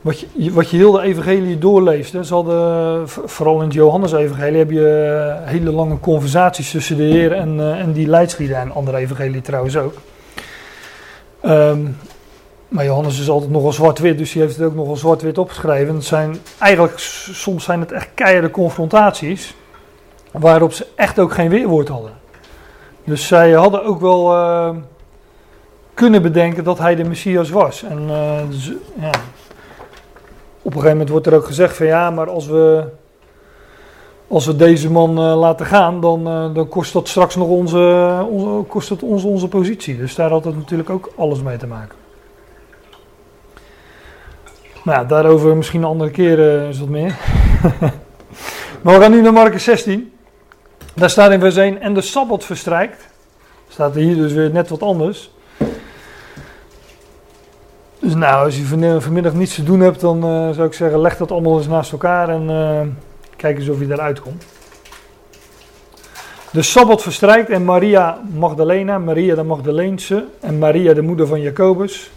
[0.00, 2.12] wat je, wat je heel de evangelie doorleest.
[2.12, 2.24] Hè.
[2.24, 7.58] Ze hadden, vooral in het Johannes-evangelie, heb je hele lange conversaties tussen de Heer en,
[7.58, 9.94] uh, en die leidslieden, en andere evangelie trouwens ook.
[11.44, 11.96] Um,
[12.68, 15.94] maar Johannes is altijd nogal zwart-wit, dus hij heeft het ook nogal zwart-wit opgeschreven.
[15.94, 19.54] Het zijn, eigenlijk, soms zijn het echt keiharde confrontaties,
[20.30, 22.12] waarop ze echt ook geen weerwoord hadden.
[23.04, 24.70] Dus zij hadden ook wel uh,
[25.94, 27.82] kunnen bedenken dat hij de Messias was.
[27.82, 29.08] En uh, dus, ja.
[29.08, 29.14] op
[30.64, 32.84] een gegeven moment wordt er ook gezegd van ja, maar als we,
[34.28, 36.24] als we deze man uh, laten gaan, dan,
[36.54, 39.96] dan kost dat straks nog onze, onze, kost dat ons onze positie.
[39.96, 42.05] Dus daar had het natuurlijk ook alles mee te maken.
[44.86, 47.16] Nou daarover misschien een andere keer uh, wat meer.
[48.82, 50.12] maar we gaan nu naar Marcus 16.
[50.94, 53.08] Daar staat in vers 1, en de Sabbat verstrijkt.
[53.68, 55.30] Staat er hier dus weer net wat anders.
[57.98, 58.64] Dus nou, als je
[59.00, 61.92] vanmiddag niets te doen hebt, dan uh, zou ik zeggen, leg dat allemaal eens naast
[61.92, 62.80] elkaar en uh,
[63.36, 64.44] kijk eens of je daaruit komt.
[66.52, 72.10] De Sabbat verstrijkt en Maria Magdalena, Maria de Magdaleense en Maria de moeder van Jacobus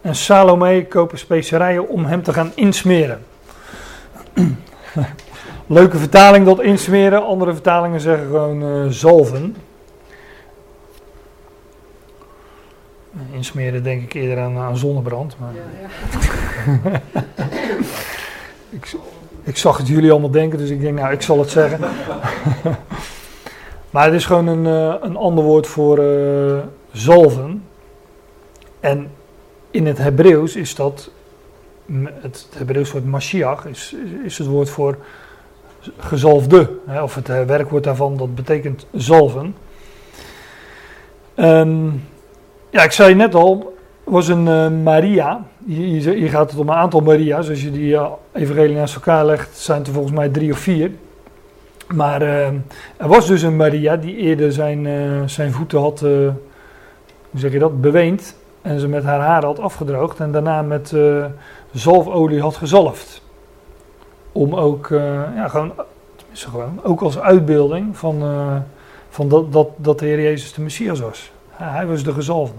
[0.00, 3.24] en Salome kopen specerijen om hem te gaan insmeren.
[5.66, 9.56] Leuke vertaling dat insmeren, andere vertalingen zeggen gewoon uh, zalven.
[13.32, 15.36] Insmeren denk ik eerder aan, aan zonnebrand.
[15.38, 15.52] Maar...
[15.54, 15.88] Ja, ja.
[18.76, 18.94] ik,
[19.42, 21.80] ik, zag het jullie allemaal denken, dus ik denk nou ik zal het zeggen.
[23.90, 26.58] maar het is gewoon een, uh, een ander woord voor uh,
[26.92, 27.64] zalven.
[28.80, 29.10] En
[29.70, 31.10] in het Hebreeuws is dat,
[32.20, 34.96] het Hebreeuws woord Mashiach is, is het woord voor
[35.98, 39.54] gezalfde, hè, of het eh, werkwoord daarvan, dat betekent zalven.
[41.36, 42.04] Um,
[42.70, 45.46] ja, ik zei net al, was een uh, Maria.
[45.66, 47.48] Hier, gaat het om een aantal Maria's.
[47.48, 50.90] Als je die uh, evangelie naast elkaar legt, zijn er volgens mij drie of vier.
[51.94, 52.46] Maar uh,
[52.96, 54.88] er was dus een Maria die eerder zijn,
[55.28, 56.34] zijn voeten had, hoe
[57.34, 61.24] zeg je dat, beweend en ze met haar haar had afgedroogd en daarna met uh,
[61.72, 63.22] zalfolie had gezalfd.
[64.32, 65.02] Om ook, uh,
[65.34, 65.72] ja, gewoon,
[66.32, 68.56] gewoon, ook als uitbeelding van, uh,
[69.08, 71.32] van dat, dat, dat de Heer Jezus de Messias was.
[71.50, 72.56] hij was de gezalfde.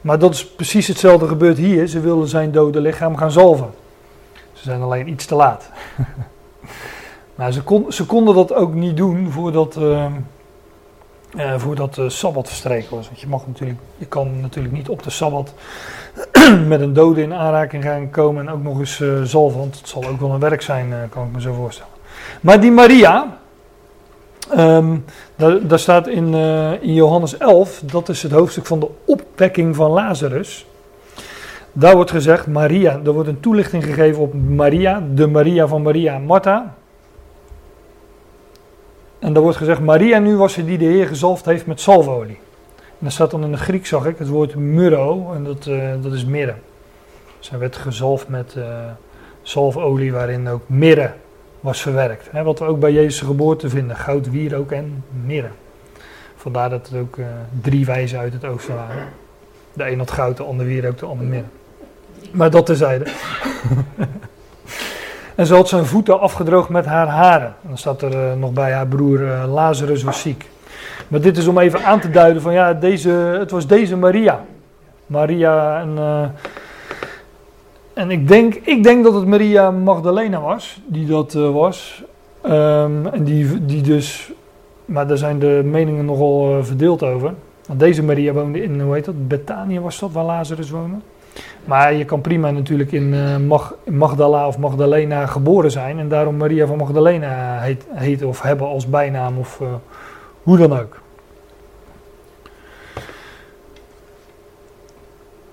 [0.00, 1.86] Maar dat is precies hetzelfde gebeurd hier.
[1.86, 3.70] Ze wilden zijn dode lichaam gaan zalven.
[4.52, 5.70] Ze zijn alleen iets te laat.
[7.34, 9.78] maar ze, kon, ze konden dat ook niet doen voordat,
[11.36, 13.06] uh, voordat de Sabbat verstreken was.
[13.06, 15.54] Want je, mag natuurlijk, je kan natuurlijk niet op de Sabbat
[16.66, 19.58] met een dode in aanraking gaan komen en ook nog eens uh, zalven.
[19.58, 21.92] Want het zal ook wel een werk zijn, kan ik me zo voorstellen.
[22.40, 23.38] Maar die Maria,
[24.56, 25.04] um,
[25.36, 26.34] daar, daar, staat in,
[26.80, 30.66] in Johannes 11, dat is het hoofdstuk van de opwekking van Lazarus.
[31.72, 36.14] Daar wordt gezegd, Maria, er wordt een toelichting gegeven op Maria, de Maria van Maria
[36.14, 36.74] en Martha.
[39.20, 42.38] En daar wordt gezegd, Maria nu was ze die de Heer gezalfd heeft met zalfolie.
[42.76, 45.92] En dat staat dan in het Griek, zag ik, het woord muro, en dat, uh,
[46.02, 46.54] dat is mirre.
[47.38, 48.64] Zij werd gezalfd met uh,
[49.42, 51.12] zalfolie waarin ook mirre
[51.60, 52.28] was verwerkt.
[52.30, 55.50] Hè, wat we ook bij Jezus' geboorte vinden, goud, wierook en mirre.
[56.36, 57.26] Vandaar dat het ook uh,
[57.60, 59.08] drie wijzen uit het oosten waren.
[59.72, 61.44] De een had goud, de ander wierook, de ander mirre.
[62.32, 63.04] Maar dat terzijde.
[65.34, 67.46] en ze had zijn voeten afgedroogd met haar haren.
[67.46, 70.48] En dan staat er uh, nog bij haar broer uh, Lazarus was ziek.
[71.08, 74.44] Maar dit is om even aan te duiden van ja, deze, het was deze Maria.
[75.06, 75.94] Maria en...
[75.98, 76.24] Uh,
[77.94, 82.02] en ik denk, ik denk dat het Maria Magdalena was, die dat was.
[82.46, 84.32] Um, en die, die dus,
[84.84, 87.34] maar daar zijn de meningen nogal verdeeld over.
[87.66, 90.96] Want deze Maria woonde in, hoe heet dat, Betanië was dat, waar Lazarus woonde.
[91.64, 95.98] Maar je kan prima natuurlijk in uh, Mag Magdala of Magdalena geboren zijn.
[95.98, 99.68] En daarom Maria van Magdalena heet, heet of hebben als bijnaam of uh,
[100.42, 101.00] hoe dan ook.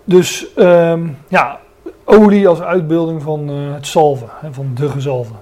[0.03, 1.59] Dus um, ja,
[2.03, 5.35] olie als uitbeelding van uh, het salven, hè, van de gezalven.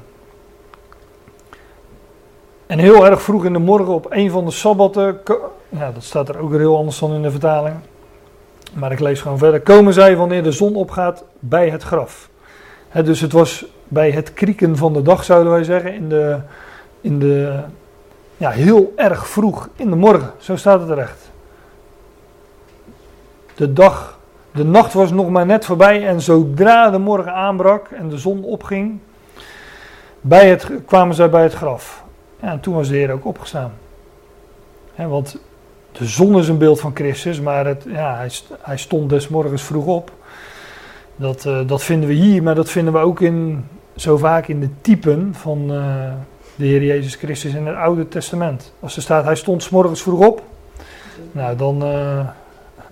[2.67, 5.19] En heel erg vroeg in de morgen op een van de sabbatten,
[5.69, 7.75] ja, dat staat er ook weer heel anders dan in de vertaling.
[8.75, 9.61] Maar ik lees gewoon verder.
[9.61, 12.29] Komen zij wanneer de zon opgaat bij het graf.
[13.03, 15.93] Dus het was bij het krieken van de dag, zouden wij zeggen.
[15.93, 16.39] In de,
[17.01, 17.59] in de,
[18.37, 20.31] ja, heel erg vroeg in de morgen.
[20.37, 21.31] Zo staat het terecht.
[23.55, 24.19] De dag,
[24.51, 26.07] de nacht was nog maar net voorbij.
[26.07, 28.99] En zodra de morgen aanbrak en de zon opging,
[30.21, 32.03] bij het, kwamen zij bij het graf.
[32.39, 33.73] En toen was de Heer ook opgestaan.
[34.95, 35.37] Want
[35.97, 38.29] de zon is een beeld van Christus, maar het, ja, hij,
[38.61, 40.11] hij stond des morgens vroeg op.
[41.15, 44.59] Dat, uh, dat vinden we hier, maar dat vinden we ook in, zo vaak in
[44.59, 46.11] de typen van uh,
[46.55, 48.73] de Heer Jezus Christus in het Oude Testament.
[48.79, 50.41] Als er staat, hij stond s morgens vroeg op,
[51.31, 52.27] nou dan, uh,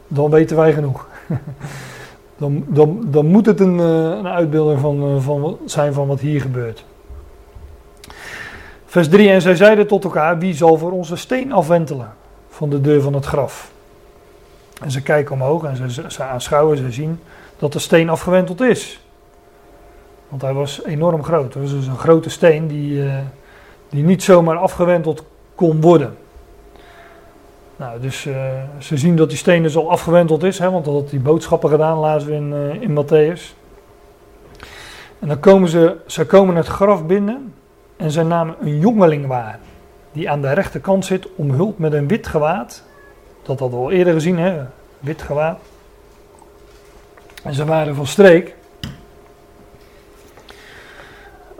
[0.07, 1.07] dan weten wij genoeg.
[2.37, 6.85] dan, dan, dan moet het een, een uitbeelding van, van zijn van wat hier gebeurt.
[8.85, 12.13] Vers 3, en zij zeiden tot elkaar, wie zal voor onze steen afwentelen?
[12.63, 13.71] Van de deur van het graf.
[14.81, 17.19] En ze kijken omhoog en ze, aanschouwen, ze zien
[17.57, 18.99] dat de steen afgewenteld is.
[20.29, 21.53] Want hij was enorm groot.
[21.53, 23.15] Het was dus een grote steen die, uh,
[23.89, 25.23] die niet zomaar afgewenteld
[25.55, 26.17] kon worden.
[27.75, 28.35] Nou, dus uh,
[28.79, 31.69] ze zien dat die steen dus al afgewenteld is, hè, want dat had die boodschappen
[31.69, 33.55] gedaan, lazen we in, uh, in Matthäus.
[35.19, 37.53] En dan komen ze, ze komen het graf binnen
[37.97, 39.59] en ze namen een jongeling waar
[40.13, 42.83] die aan de rechterkant zit, omhuld met een wit gewaad.
[43.41, 44.61] Dat hadden we al eerder gezien, hè?
[44.99, 45.59] wit gewaad.
[47.43, 48.55] En ze waren van streek.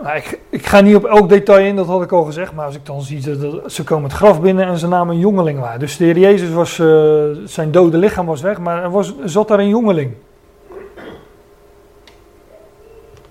[0.02, 2.54] Nou, ik, ga niet op elk detail in, dat had ik al gezegd.
[2.54, 5.22] Maar als ik dan zie, dat, ze komen het graf binnen en ze namen een
[5.22, 5.80] jongeling waar.
[5.80, 9.48] Dus de Heer Jezus was, uh, zijn dode lichaam was weg, maar er, was, zat
[9.48, 10.13] daar een jongeling.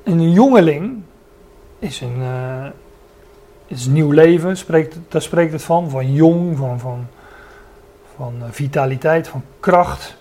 [0.02, 1.02] En een jongeling
[1.78, 2.66] is een, uh,
[3.72, 5.90] het is nieuw leven, spreekt, daar spreekt het van.
[5.90, 7.06] Van jong, van, van,
[8.16, 10.16] van eh, vitaliteit, van kracht.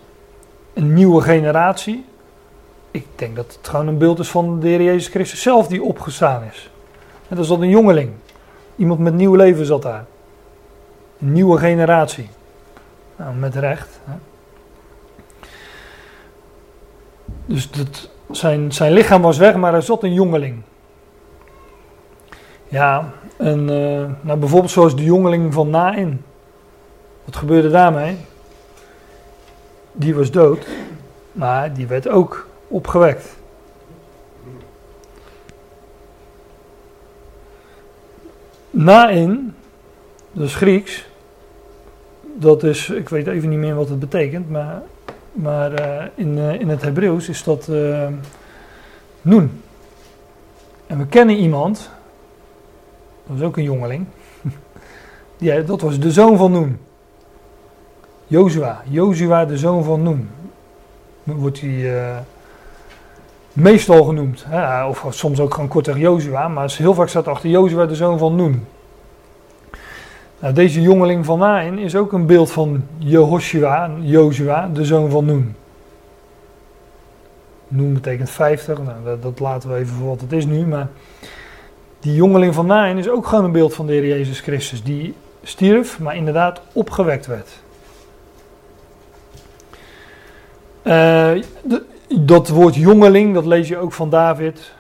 [0.74, 2.06] Een nieuwe generatie.
[2.92, 5.84] Ik denk dat het gewoon een beeld is van de Heer Jezus Christus zelf die
[5.84, 6.70] opgestaan is.
[7.28, 8.12] En dat is dat een jongeling.
[8.76, 10.06] Iemand met nieuw leven zat daar.
[11.20, 12.30] Een nieuwe generatie.
[13.16, 14.00] Nou, met recht.
[14.04, 14.14] Hè.
[17.46, 20.62] Dus dat, zijn, zijn lichaam was weg, maar er zat een jongeling.
[22.72, 26.24] Ja, en uh, nou bijvoorbeeld zoals de jongeling van Nain.
[27.26, 28.17] Wat gebeurde daarmee?
[29.92, 30.67] Die was dood,
[31.32, 33.36] maar die werd ook opgewekt.
[38.69, 39.56] Nain,
[40.32, 41.08] dat is Grieks.
[42.22, 44.82] Dat is, ik weet even niet meer wat het betekent, maar,
[45.32, 48.08] maar uh, in, uh, in het Hebreeuws is dat uh,
[49.22, 49.62] Noen.
[50.88, 51.90] En we kennen iemand
[53.32, 54.06] dat was ook een jongeling.
[55.38, 56.79] ja, dat was de zoon van Noen.
[58.27, 58.82] Jozua.
[58.90, 60.29] Jozua, de zoon van Noen.
[61.23, 62.17] wordt hij eh,
[63.54, 64.44] meestal genoemd.
[64.48, 64.86] Hè?
[64.86, 68.36] Of soms ook gewoon kortweg Jozua, maar heel vaak staat achter Jozua de zoon van
[68.36, 68.65] Noem.
[70.40, 75.25] Nou, deze jongeling van Nain is ook een beeld van Jehoshua, Jozua, de zoon van
[75.25, 75.56] Noem.
[77.67, 80.88] Noem betekent 50, nou, dat, dat, laten we even voor wat het is nu, maar
[82.02, 85.15] die jongeling van Nain is ook gewoon een beeld van de Heer Jezus Christus, die
[85.43, 87.49] stierf, maar inderdaad opgewekt werd.
[90.83, 91.43] Uh,
[92.19, 94.71] dat woord jongeling, dat lees je ook van David,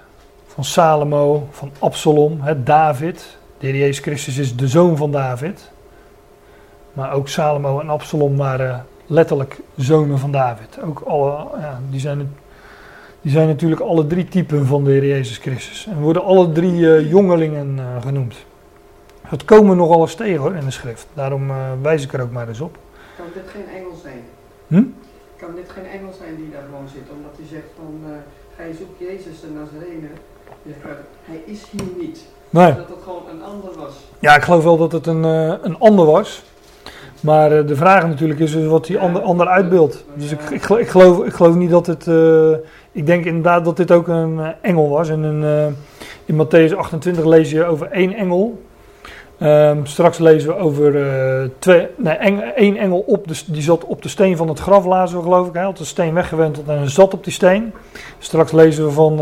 [0.47, 3.37] van Salomo, van Absalom, hè, David.
[3.57, 5.71] De Heer Jezus Christus is de zoon van David.
[6.93, 10.79] Maar ook Salomo en Absalom waren letterlijk zonen van David.
[10.85, 12.35] Ook alle, ja, die, zijn,
[13.21, 15.87] die zijn natuurlijk alle drie typen van de Heer Jezus Christus.
[15.87, 18.35] En worden alle drie uh, jongelingen uh, genoemd.
[19.21, 21.07] Het komen nogal eens tegen hoor, in de schrift.
[21.13, 22.77] Daarom uh, wijs ik er ook maar eens op.
[23.17, 24.23] Kan dit geen Engels zijn?
[24.67, 24.83] Hm?
[25.35, 27.03] Kan dit geen Engels zijn die daar gewoon zit?
[27.15, 28.03] Omdat hij zegt van,
[28.55, 30.07] hij zoekt Jezus de Nazarene.
[31.23, 32.25] Hij is hier niet.
[32.49, 32.75] Nee.
[32.75, 33.93] Dat het gewoon een ander was.
[34.19, 35.23] Ja, ik geloof wel dat het een,
[35.63, 36.43] een ander was.
[37.21, 40.05] Maar uh, de vraag natuurlijk is dus wat die ander, ander uitbeeldt.
[40.15, 42.07] Dus ik, ik, geloof, ik geloof niet dat het.
[42.07, 42.55] Uh,
[42.91, 45.09] ik denk inderdaad dat dit ook een engel was.
[45.09, 45.75] En in,
[46.25, 48.61] in Matthäus 28 lees je over één engel.
[49.41, 50.91] Um, straks lezen we over
[51.59, 52.15] twee, nee,
[52.55, 55.53] één engel op die zat op de steen van het graf, lazen we geloof ik.
[55.53, 57.73] Hij had de steen weggewenteld en zat op die steen.
[58.19, 59.19] Straks lezen we van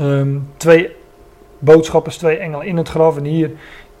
[0.00, 0.90] um, twee
[1.58, 3.16] boodschappers, twee engelen in het graf.
[3.16, 3.50] En hier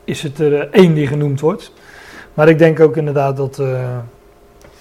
[0.04, 1.72] is het er één die genoemd wordt.
[2.34, 3.98] Maar ik denk ook inderdaad dat, uh,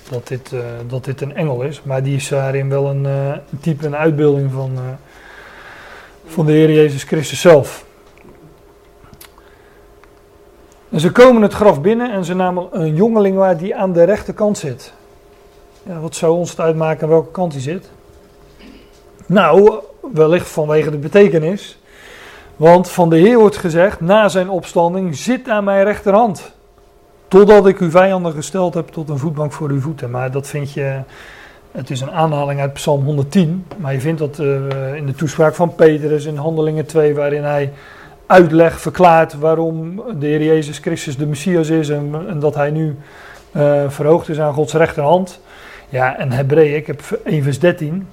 [0.10, 1.84] dat, dit, uh, dat dit een engel is.
[1.84, 4.72] Maar die is daarin wel een, een type, een uitbeelding van,
[6.26, 7.86] van de Heer Jezus Christus zelf.
[10.90, 14.04] En ze komen het graf binnen en ze namen een jongeling waar die aan de
[14.04, 14.94] rechterkant zit.
[15.84, 17.90] Ja, wat zou ons het uitmaken aan welke kant hij zit?
[19.26, 19.74] Nou,
[20.14, 21.80] wellicht vanwege de betekenis.
[22.56, 26.52] Want van de Heer wordt gezegd, na zijn opstanding, zit aan mijn rechterhand.
[27.30, 30.10] Totdat ik uw vijanden gesteld heb tot een voetbank voor uw voeten.
[30.10, 31.00] Maar dat vind je,
[31.72, 33.66] het is een aanhaling uit Psalm 110.
[33.78, 37.72] Maar je vindt dat uh, in de toespraak van Petrus in Handelingen 2, waarin hij
[38.26, 41.90] uitlegt, verklaart waarom de Heer Jezus Christus de Messias is.
[41.90, 42.98] En, en dat hij nu
[43.52, 45.40] uh, verhoogd is aan Gods rechterhand.
[45.90, 48.08] Ja, en Hebreeën, ik heb 1 vers 13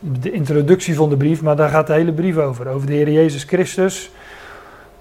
[0.00, 2.68] de introductie van de brief, maar daar gaat de hele brief over.
[2.68, 4.10] Over de Heer Jezus Christus.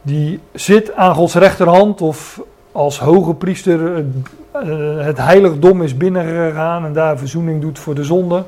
[0.02, 2.42] Die zit aan Gods rechterhand of
[2.76, 8.44] als hoge priester uh, het heiligdom is binnengegaan en daar verzoening doet voor de zonde.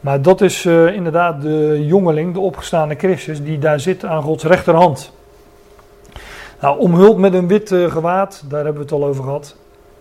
[0.00, 4.44] Maar dat is uh, inderdaad de jongeling, de opgestaande Christus, die daar zit aan Gods
[4.44, 5.12] rechterhand.
[6.60, 9.56] Nou, omhuld met een wit gewaad, daar hebben we het al over gehad.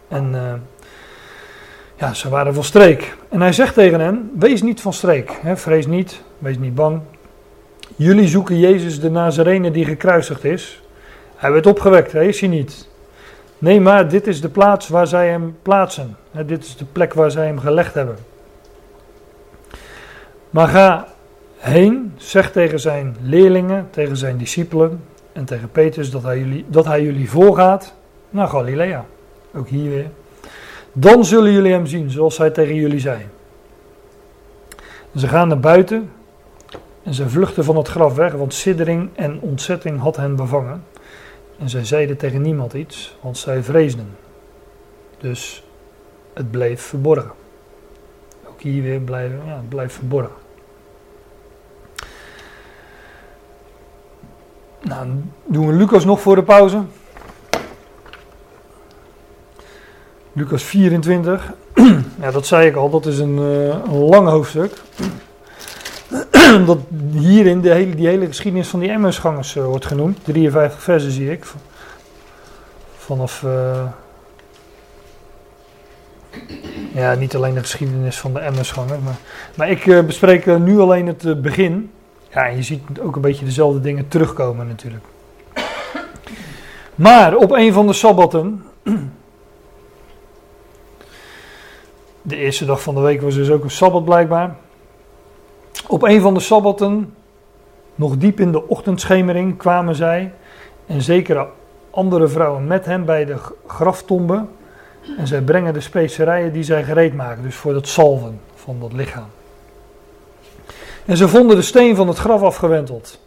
[0.07, 0.35] En
[1.97, 3.15] ja, ze waren van streek.
[3.29, 7.01] En hij zegt tegen hen: Wees niet van streek, hè, vrees niet, wees niet bang.
[7.95, 10.81] Jullie zoeken Jezus de Nazarene die gekruisigd is.
[11.35, 12.87] Hij werd opgewekt, hij is hij niet.
[13.57, 16.17] Nee, maar dit is de plaats waar zij hem plaatsen.
[16.45, 18.17] Dit is de plek waar zij hem gelegd hebben.
[20.49, 21.07] Maar ga
[21.57, 25.03] heen, zeg tegen zijn leerlingen, tegen zijn discipelen
[25.33, 27.93] en tegen Petrus dat hij jullie, dat hij jullie voorgaat
[28.29, 29.05] naar Galilea.
[29.55, 30.09] Ook hier weer.
[30.93, 33.25] Dan zullen jullie hem zien, zoals hij tegen jullie zei.
[35.15, 36.11] Ze gaan naar buiten
[37.03, 40.83] en ze vluchten van het graf weg, want siddering en ontzetting had hen bevangen.
[41.59, 44.17] En zij zeiden tegen niemand iets, want zij vreesden.
[45.17, 45.63] Dus
[46.33, 47.31] het bleef verborgen.
[48.47, 50.43] Ook hier weer blijven, ja, het blijft verborgen.
[54.81, 55.07] Nou,
[55.45, 56.83] doen we Lucas nog voor de pauze.
[60.33, 61.53] Lucas 24.
[62.21, 64.73] ja, dat zei ik al, dat is een, uh, een lang hoofdstuk.
[66.65, 66.77] dat
[67.11, 70.17] hierin de hele, die hele geschiedenis van die Emmersgangers uh, wordt genoemd.
[70.23, 71.45] 53 versen zie ik.
[72.97, 73.41] Vanaf.
[73.41, 73.83] Uh,
[76.93, 78.99] ja, niet alleen de geschiedenis van de Emmersgangers.
[79.03, 79.17] Maar,
[79.55, 81.91] maar ik bespreek nu alleen het begin.
[82.33, 85.05] Ja, en je ziet ook een beetje dezelfde dingen terugkomen natuurlijk.
[86.95, 88.63] Maar op een van de sabbatten
[92.27, 94.55] De eerste dag van de week was dus ook een sabbat blijkbaar.
[95.87, 97.13] Op een van de sabbatten,
[97.95, 100.33] nog diep in de ochtendschemering, kwamen zij
[100.85, 101.47] en zekere
[101.89, 104.45] andere vrouwen met hem bij de graftombe.
[105.17, 108.93] En zij brengen de specerijen die zij gereed maken, dus voor het salven van dat
[108.93, 109.27] lichaam.
[111.05, 113.19] En ze vonden de steen van het graf afgewenteld.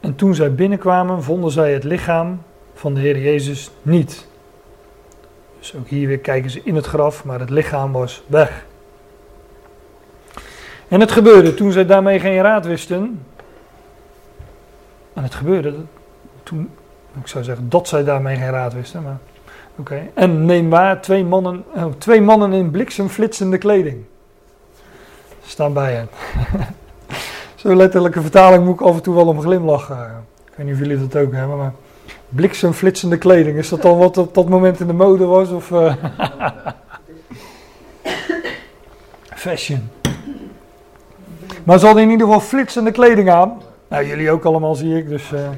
[0.00, 2.42] En toen zij binnenkwamen, vonden zij het lichaam
[2.74, 4.26] van de Heer Jezus niet.
[5.58, 8.66] Dus ook hier weer kijken ze in het graf, maar het lichaam was weg.
[10.90, 13.22] En het gebeurde toen zij daarmee geen raad wisten.
[15.12, 15.74] En het gebeurde
[16.42, 16.70] toen,
[17.20, 19.18] ik zou zeggen dat zij daarmee geen raad wisten, maar
[19.76, 20.02] oké.
[20.14, 24.04] En neem waar, twee mannen, oh, twee mannen in bliksemflitsende kleding.
[25.46, 26.08] Staan bij hen.
[27.54, 30.24] Zo'n letterlijke vertaling moet ik af en toe wel om glimlachen.
[30.46, 31.72] Ik weet niet of jullie dat ook hebben, maar
[32.28, 33.58] bliksemflitsende kleding.
[33.58, 35.50] Is dat dan wat op dat moment in de mode was?
[35.50, 35.94] Of, uh...
[39.34, 39.99] Fashion.
[41.70, 43.62] Maar ze hadden in ieder geval flitsende kleding aan.
[43.88, 45.30] Nou, jullie ook allemaal zie ik, dus...
[45.32, 45.48] Uh...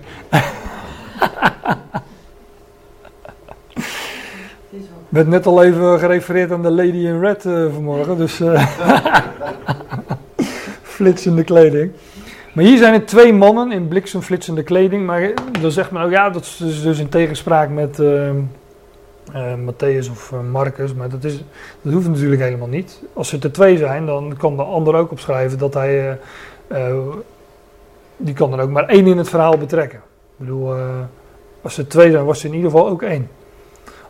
[5.08, 8.40] werd net al even gerefereerd aan de Lady in Red uh, vanmorgen, dus...
[10.96, 11.92] flitsende kleding.
[12.52, 15.06] Maar hier zijn er twee mannen in bliksemflitsende kleding.
[15.06, 17.98] Maar dan zegt men ook, ja, dat is dus, dus in tegenspraak met
[19.34, 20.94] uh, Matthäus of uh, Marcus.
[20.94, 21.44] Maar dat, is,
[21.82, 23.02] dat hoeft natuurlijk helemaal niet.
[23.12, 26.18] Als het er twee zijn, dan kan de ander ook opschrijven dat hij.
[28.16, 29.98] die kan er ook maar één in het verhaal betrekken.
[29.98, 30.74] Ik bedoel,
[31.62, 33.28] als er twee zijn, was er in ieder geval ook één.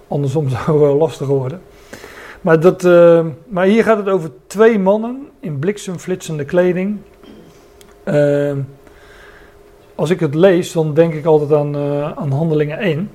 [0.09, 1.63] Andersom zou het lastiger worden.
[2.41, 2.83] Maar, dat,
[3.49, 6.99] maar hier gaat het over twee mannen in bliksemflitsende kleding.
[9.95, 11.77] Als ik het lees, dan denk ik altijd aan,
[12.17, 13.11] aan Handelingen 1.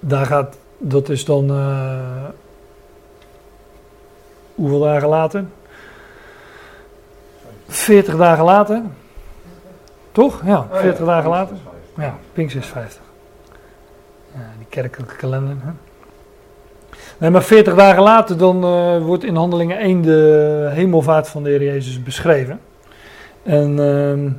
[0.00, 1.50] Daar gaat, dat is dan.
[1.50, 2.24] Uh,
[4.54, 5.44] hoeveel dagen later?
[7.68, 8.82] 40 dagen later.
[10.12, 10.42] Toch?
[10.44, 11.56] Ja, 40 oh, ja, dagen later.
[11.96, 13.00] Ja, Pinks is 50.
[14.32, 15.56] Ja, die kerkelijke kalender.
[15.60, 15.70] Hè?
[17.18, 21.50] Nee, maar 40 dagen later dan uh, wordt in Handelingen 1 de hemelvaart van de
[21.50, 22.60] Heer Jezus beschreven.
[23.42, 24.32] En uh,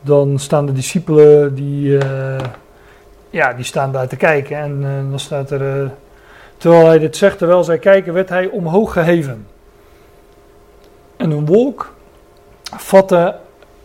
[0.00, 2.36] dan staan de discipelen die, uh,
[3.32, 4.56] ja, die staan daar te kijken.
[4.56, 5.90] En uh, dan staat er,
[6.56, 9.46] terwijl hij dit zegt, terwijl zij kijken, werd hij omhoog geheven.
[11.16, 11.92] En een wolk
[12.76, 13.36] vatte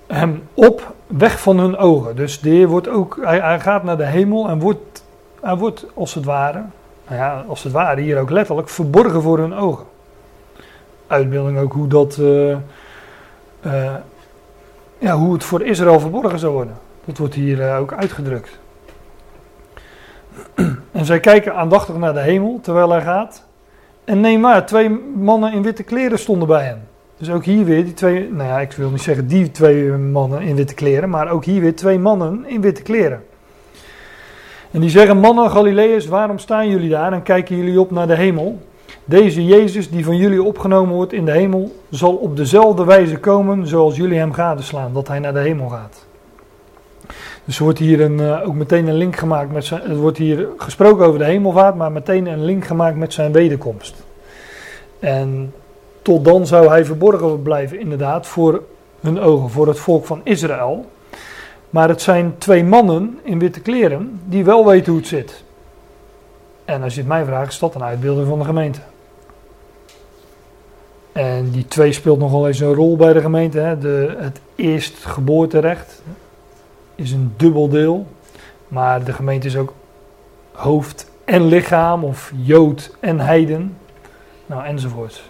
[0.08, 2.16] hem op, weg van hun ogen.
[2.16, 5.04] Dus de Heer wordt ook, hij, gaat naar de hemel en wordt,
[5.42, 6.64] hij wordt als het ware,
[7.08, 9.86] nou ja, als het ware hier ook letterlijk, verborgen voor hun ogen.
[11.08, 12.20] Uitbeelding ook hoe dat
[15.00, 16.78] ja, hoe het voor Israël verborgen zou worden.
[17.06, 18.60] Dat wordt hier ook uitgedrukt.
[20.92, 23.44] En zij kijken aandachtig naar de hemel terwijl hij gaat.
[24.04, 26.88] En neem maar, twee mannen in witte kleren stonden bij hen.
[27.18, 30.42] Dus ook hier weer die twee, nou ja, ik wil niet zeggen die twee mannen
[30.42, 33.24] in witte kleren, maar ook hier weer twee mannen in witte kleren.
[34.72, 38.16] En die zeggen, mannen Galileërs, waarom staan jullie daar en kijken jullie op naar de
[38.16, 38.60] hemel?
[39.06, 43.68] Deze Jezus die van jullie opgenomen wordt in de hemel, zal op dezelfde wijze komen
[43.68, 46.06] zoals jullie hem gadeslaan, dat hij naar de hemel gaat.
[47.46, 50.18] Dus er wordt hier een, uh, ook meteen een link gemaakt met zijn, er wordt
[50.18, 53.96] hier gesproken over de hemelvaart, maar meteen een link gemaakt met zijn wederkomst.
[55.00, 55.54] En
[56.02, 58.64] tot dan zou hij verborgen blijven, inderdaad, voor
[59.00, 60.86] hun ogen, voor het volk van Israël.
[61.70, 65.44] Maar het zijn twee mannen in witte kleren die wel weten hoe het zit.
[66.66, 68.80] En als je het mij vraagt, is dat een uitbeelding van de gemeente.
[71.12, 73.60] En die twee speelt nogal eens een rol bij de gemeente.
[73.60, 73.78] Hè.
[73.78, 76.02] De, het eerstgeboorterecht
[76.98, 78.08] is een dubbel deel.
[78.68, 79.74] Maar de gemeente is ook
[80.52, 83.78] hoofd en lichaam, of jood en heiden.
[84.46, 85.24] Nou, enzovoort.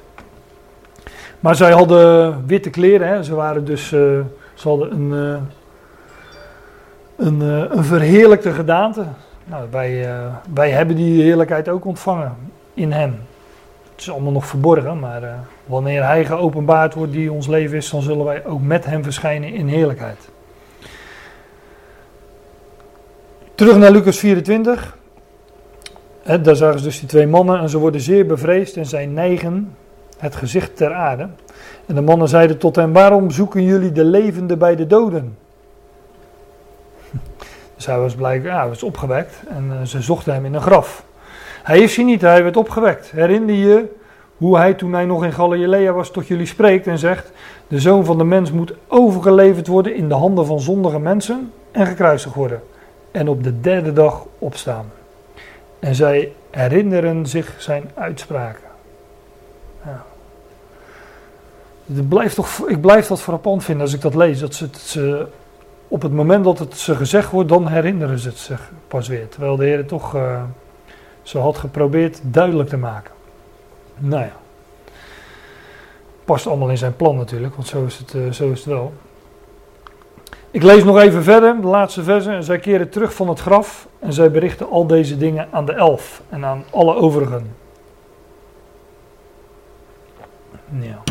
[1.40, 3.08] Maar zij hadden witte kleren.
[3.08, 3.24] Hè.
[3.24, 3.92] Ze waren dus.
[3.92, 4.20] Uh,
[4.54, 5.12] ze hadden een.
[5.12, 5.42] Uh,
[7.18, 9.06] een, uh, een verheerlijkte gedaante.
[9.46, 10.10] Nou, wij,
[10.54, 12.36] wij hebben die heerlijkheid ook ontvangen
[12.74, 13.20] in hem.
[13.92, 18.02] Het is allemaal nog verborgen, maar wanneer Hij geopenbaard wordt die ons leven is, dan
[18.02, 20.30] zullen wij ook met Hem verschijnen in heerlijkheid.
[23.58, 24.98] Terug naar Lucas 24.
[26.42, 29.76] daar zagen ze dus die twee mannen en ze worden zeer bevreesd en zij neigen
[30.18, 31.30] het gezicht ter aarde.
[31.86, 35.38] En de mannen zeiden tot hem, waarom zoeken jullie de levende bij de doden?
[37.76, 40.62] Dus hij was blijkbaar ja, hij was opgewekt en uh, ze zochten hem in een
[40.62, 41.04] graf.
[41.64, 43.12] Hij is hier niet, hij werd opgewekt.
[43.12, 43.86] Herinner je
[44.38, 47.32] hoe hij toen hij nog in Galilea was tot jullie spreekt en zegt:
[47.68, 51.86] De zoon van de mens moet overgeleverd worden in de handen van zondige mensen en
[51.86, 52.62] gekruisigd worden.
[53.12, 54.92] En op de derde dag opstaan.
[55.80, 58.66] En zij herinneren zich zijn uitspraken.
[61.94, 64.40] Het blijft toch, ik blijf dat frappant vinden als ik dat lees.
[64.40, 65.28] Dat ze,
[65.88, 69.30] op het moment dat het ze gezegd wordt, dan herinneren ze het zich pas weer.
[69.30, 70.16] Terwijl de Heer toch.
[70.16, 70.42] Uh,
[71.28, 73.14] ze had geprobeerd duidelijk te maken.
[73.98, 74.36] Nou ja.
[76.26, 78.94] Past allemaal in zijn plan natuurlijk, want zo is het, uh, zo is het wel.
[80.52, 82.34] Ik lees nog even verder, de laatste versen.
[82.34, 85.74] En zij keren terug van het graf en zij berichten al deze dingen aan de
[85.74, 87.56] elf en aan alle overigen.
[90.80, 91.04] Ja.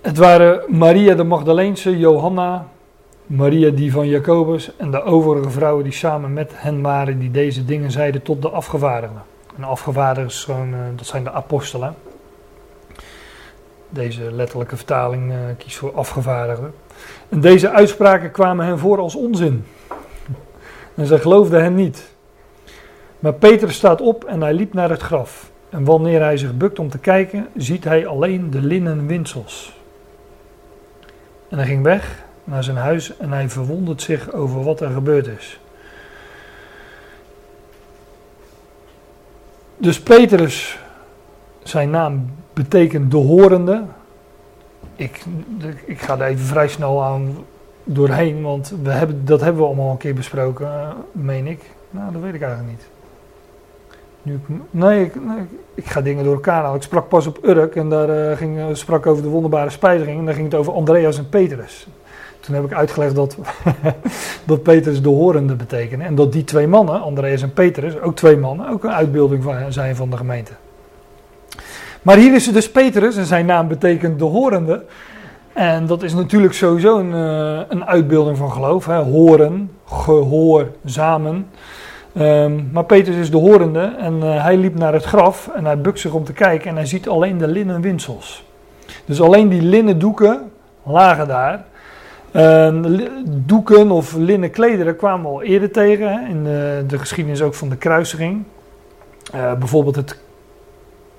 [0.00, 2.68] Het waren Maria de Magdaleense, Johanna,
[3.26, 7.64] Maria die van Jacobus en de overige vrouwen die samen met hen waren, die deze
[7.64, 9.22] dingen zeiden tot de afgevaardigden.
[9.56, 11.94] En afgevaardigden is gewoon, eh, dat zijn de apostelen.
[13.90, 16.74] Deze letterlijke vertaling uh, kiest voor afgevaardigden.
[17.28, 19.64] En deze uitspraken kwamen hen voor als onzin.
[20.94, 22.16] En zij geloofden hen niet.
[23.18, 25.50] Maar Petrus staat op en hij liep naar het graf.
[25.68, 29.76] En wanneer hij zich bukt om te kijken, ziet hij alleen de linnen winsels.
[31.48, 35.26] En hij ging weg naar zijn huis en hij verwondert zich over wat er gebeurd
[35.26, 35.60] is.
[39.76, 40.78] Dus Petrus,
[41.62, 43.82] zijn naam betekent de horende.
[44.96, 45.24] Ik,
[45.84, 47.36] ik ga daar even vrij snel aan
[47.84, 51.60] doorheen, want we hebben, dat hebben we allemaal een keer besproken, uh, meen ik.
[51.90, 52.86] Nou, dat weet ik eigenlijk niet.
[54.22, 54.40] Nu,
[54.70, 55.14] nee, ik,
[55.74, 56.76] ik ga dingen door elkaar halen.
[56.76, 60.18] Ik sprak pas op Urk en daar uh, ging, sprak over de wonderbare spijziging.
[60.18, 61.88] En daar ging het over Andreas en Petrus.
[62.40, 63.36] Toen heb ik uitgelegd dat,
[64.50, 66.06] dat Petrus de horende betekenen.
[66.06, 69.96] En dat die twee mannen, Andreas en Petrus, ook twee mannen, ook een uitbeelding zijn
[69.96, 70.52] van de gemeente.
[72.02, 74.84] Maar hier is het dus Petrus en zijn naam betekent de horende.
[75.52, 78.86] En dat is natuurlijk sowieso een, uh, een uitbeelding van geloof.
[78.86, 78.96] Hè?
[78.96, 81.46] Horen, gehoor, samen.
[82.20, 85.80] Um, maar Petrus is de horende en uh, hij liep naar het graf en hij
[85.80, 88.44] bukt zich om te kijken en hij ziet alleen de linnen winsels.
[89.04, 90.50] Dus alleen die linnen doeken
[90.82, 91.64] lagen daar.
[92.32, 92.74] Uh,
[93.24, 97.54] doeken of linnen klederen kwamen we al eerder tegen hè, in de, de, geschiedenis ook
[97.54, 98.44] van de kruisiging.
[99.34, 100.18] Uh, bijvoorbeeld het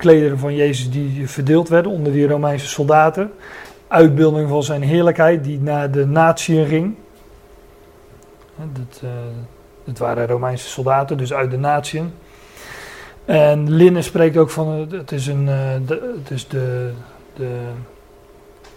[0.00, 3.32] klederen van Jezus die verdeeld werden onder die Romeinse soldaten.
[3.88, 6.94] Uitbeelding van zijn heerlijkheid die naar de natieën ging.
[8.56, 9.10] Dat, uh,
[9.84, 12.12] het waren Romeinse soldaten, dus uit de natieën.
[13.24, 15.44] En linnen spreekt ook van, het is, een,
[15.86, 16.90] de, het is de,
[17.36, 17.50] de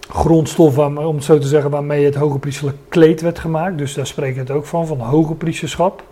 [0.10, 3.78] grondstof, waar, om het zo te zeggen, waarmee het hoge priesterlijk kleed werd gemaakt.
[3.78, 6.04] Dus daar spreekt het ook van, van hoge priesterschap.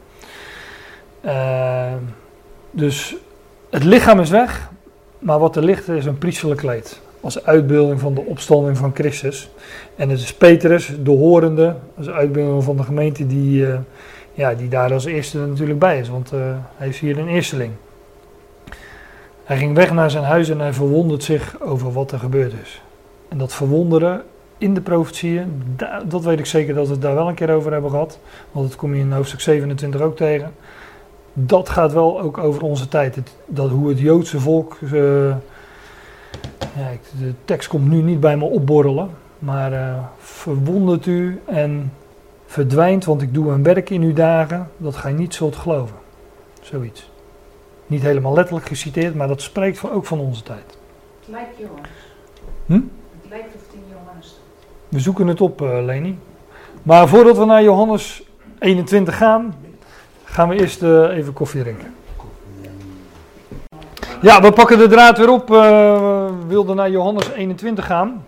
[1.26, 1.94] Uh,
[2.72, 3.16] dus
[3.70, 4.70] het lichaam is weg,
[5.22, 7.02] maar wat er ligt is een priesterlijk kleed.
[7.22, 9.50] Als uitbeelding van de opstanding van Christus.
[9.96, 13.76] En het is Petrus, de horende, als uitbeelding van de gemeente die, uh,
[14.34, 16.10] ja, die daar als eerste natuurlijk bij is.
[16.10, 16.40] Want uh,
[16.76, 17.72] hij is hier een eersteling.
[19.44, 22.82] Hij ging weg naar zijn huis en hij verwondert zich over wat er gebeurd is.
[23.28, 24.24] En dat verwonderen
[24.58, 25.64] in de profetieën,
[26.06, 28.20] dat weet ik zeker dat we het daar wel een keer over hebben gehad.
[28.52, 30.52] Want dat kom je in hoofdstuk 27 ook tegen.
[31.34, 33.16] Dat gaat wel ook over onze tijd.
[33.16, 34.78] Het, dat hoe het Joodse volk.
[34.82, 34.92] Uh,
[36.76, 39.10] ja, de tekst komt nu niet bij me opborrelen.
[39.40, 41.94] Maar uh, verwondert u en
[42.46, 44.70] verdwijnt, want ik doe een werk in uw dagen.
[44.78, 45.96] Dat gij niet zult geloven.
[46.62, 47.10] Zoiets.
[47.88, 50.78] Niet helemaal letterlijk geciteerd, maar dat spreekt ook van onze tijd.
[51.20, 51.90] Het lijkt Johannes.
[52.66, 52.74] Hm?
[52.74, 54.40] Het lijkt of het in Johannes staat.
[54.90, 56.20] We zoeken het op, uh, Leni.
[56.84, 58.24] Maar voordat we naar Johannes
[58.60, 59.56] 21 gaan,
[60.32, 61.94] gaan we eerst uh, even koffie drinken.
[64.22, 65.50] Ja, we pakken de draad weer op.
[65.50, 65.58] Uh,
[66.26, 68.26] we wilden naar Johannes 21 gaan.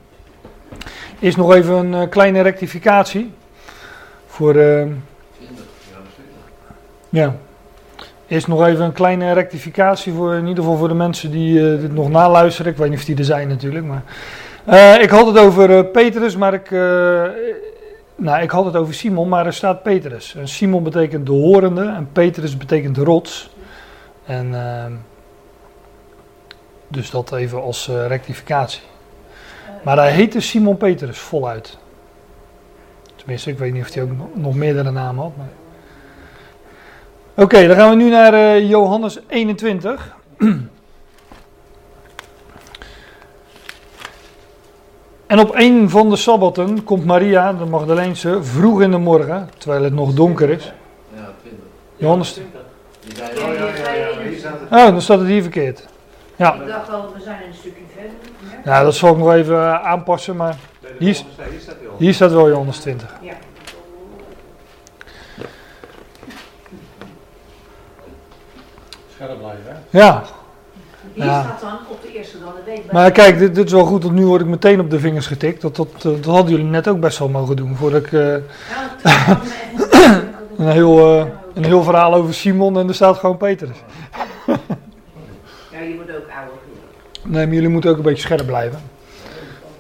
[1.20, 3.34] Eerst nog even een uh, kleine rectificatie.
[4.28, 4.56] Voor.
[7.10, 7.36] Ja.
[8.28, 11.94] Eerst nog even een kleine rectificatie voor in ieder geval voor de mensen die dit
[11.94, 12.72] nog naluisteren.
[12.72, 14.04] Ik weet niet of die er zijn natuurlijk, maar.
[15.02, 16.70] Ik had het over Petrus, maar ik.
[18.16, 20.36] Nou, ik had het over Simon, maar er staat Petrus.
[20.36, 23.50] En Simon betekent de horende en Petrus betekent rots.
[24.26, 24.56] En.
[26.88, 28.82] dus dat even als rectificatie.
[29.84, 31.78] Maar hij heette Simon Petrus voluit.
[33.16, 35.32] Tenminste, ik weet niet of hij ook nog meerdere namen had.
[35.38, 35.50] Maar...
[37.36, 40.16] Oké, dan gaan we nu naar uh, Johannes 21.
[45.34, 49.84] en op een van de sabbatten komt Maria, de Magdaleense, vroeg in de morgen, terwijl
[49.84, 50.74] het nog donker is.
[51.16, 51.60] Ja, 20.
[51.96, 52.40] Johannes.
[53.16, 53.54] Ja, ja,
[54.70, 55.88] ja, Oh, dan staat het hier verkeerd.
[56.36, 56.54] Ja.
[56.54, 58.16] Ik dacht al, we zijn een stukje verder.
[58.66, 60.56] Ja, dat zal ik nog even uh, aanpassen, maar
[61.00, 61.22] hier,
[61.98, 63.16] hier staat wel Johannes 20.
[63.22, 63.34] Ja.
[69.16, 70.00] Scherp blijven, hè?
[70.00, 70.24] Ja.
[71.14, 71.42] Hier Ja.
[71.42, 72.94] staat dan op de eerste dan de week bij.
[72.94, 75.28] Maar kijk, dit, dit is wel goed, want nu word ik meteen op de vingers
[75.28, 75.62] getikt.
[75.62, 78.36] Dat, dat, eh, dat hadden jullie net ook best wel mogen doen, voordat ik eh,
[79.04, 79.40] Ja,
[80.58, 83.78] een, heel, eh, een heel verhaal over Simon en er staat gewoon Petrus.
[84.46, 86.58] Ja, je wordt ook ouder.
[87.24, 88.80] Nee, maar jullie moeten ook een beetje scherp blijven.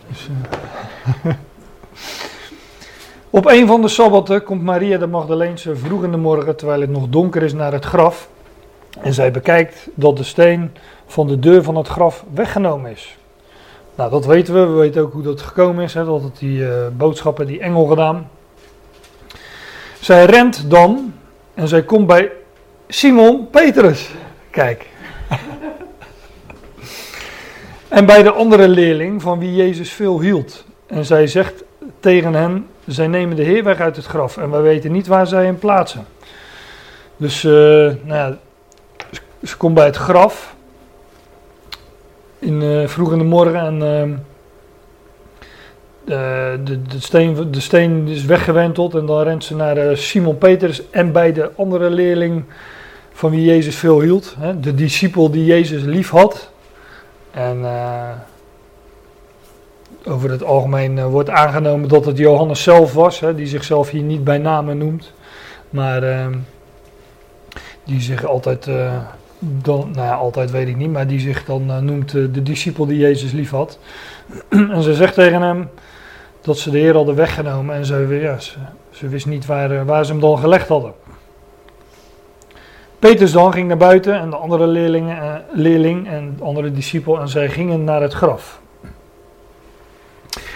[0.10, 0.30] Dus,
[1.24, 1.32] eh.
[3.30, 6.90] Op een van de sabbatten komt Maria de Magdaleense vroeg in de morgen, terwijl het
[6.90, 8.30] nog donker is, naar het graf.
[9.02, 10.72] En zij bekijkt dat de steen
[11.14, 13.18] van de deur van het graf weggenomen is.
[13.96, 14.60] Nou, dat weten we.
[14.60, 15.94] We weten ook hoe dat gekomen is.
[15.94, 16.06] Hè?
[16.06, 18.30] Dat had die uh, boodschappen, die engel gedaan.
[20.00, 21.14] Zij rent dan
[21.54, 22.32] en zij komt bij
[22.88, 24.10] Simon Petrus.
[24.50, 24.90] Kijk.
[27.88, 30.66] en bij de andere leerling van wie Jezus veel hield.
[30.88, 31.64] En zij zegt
[32.00, 35.28] tegen hen: Zij nemen de Heer weg uit het graf en wij weten niet waar
[35.28, 36.06] zij hem plaatsen.
[37.18, 38.38] Dus, uh, nou ja,
[39.44, 40.53] ze komt bij het graf.
[42.44, 43.82] In, uh, vroeg in de morgen en.
[43.82, 44.16] Uh,
[46.64, 51.12] de, de, steen, de steen is weggewenteld en dan rent ze naar Simon Petrus en
[51.12, 52.44] bij de andere leerling
[53.12, 54.36] van wie Jezus veel hield.
[54.40, 56.50] Hè, de discipel die Jezus lief had.
[57.32, 57.66] En
[60.06, 64.24] over het algemeen wordt aangenomen dat het Johannes zelf was, hè, die zichzelf hier niet
[64.24, 65.14] bij namen noemt.
[65.70, 66.28] Maar uh,
[67.84, 68.68] die zich altijd,
[69.44, 73.32] dan, nou altijd weet ik niet, maar die zich dan noemt de discipel die Jezus
[73.32, 73.80] lief had.
[74.50, 75.70] en ze zegt tegen hem
[76.42, 78.40] dat ze de Heer hadden weggenomen en ze, ja,
[78.90, 80.94] ze, wist niet waar, waar ze hem dan gelegd hadden.
[83.00, 87.20] Petrus dan ging naar buiten en de andere leerlingen, eh, leerling en de andere discipel
[87.20, 88.62] en zij gingen naar het graf.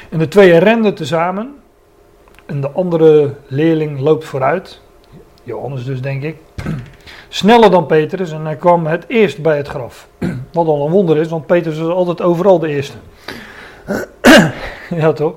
[0.10, 1.56] En de tweeën renden tezamen
[2.46, 4.82] en de andere leerling loopt vooruit,
[5.44, 6.38] Johannes dus denk ik,
[7.38, 10.08] sneller dan Petrus en hij kwam het eerst bij het graf.
[10.54, 12.98] Wat al een wonder is, want Petrus was altijd overal de eerste.
[15.02, 15.36] ja toch?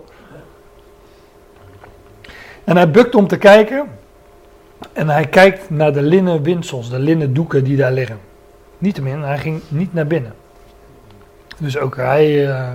[2.64, 3.88] En hij bukt om te kijken
[4.92, 8.18] en hij kijkt naar de linnen windsels, de linnen doeken die daar liggen.
[8.78, 10.34] Niettemin, hij ging niet naar binnen.
[11.58, 12.68] Dus ook hij, uh,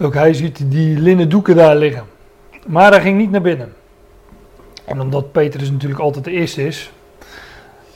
[0.00, 2.04] ook hij ziet die linnen doeken daar liggen.
[2.66, 3.72] Maar hij ging niet naar binnen.
[4.84, 6.92] En omdat Petrus natuurlijk altijd de eerste is.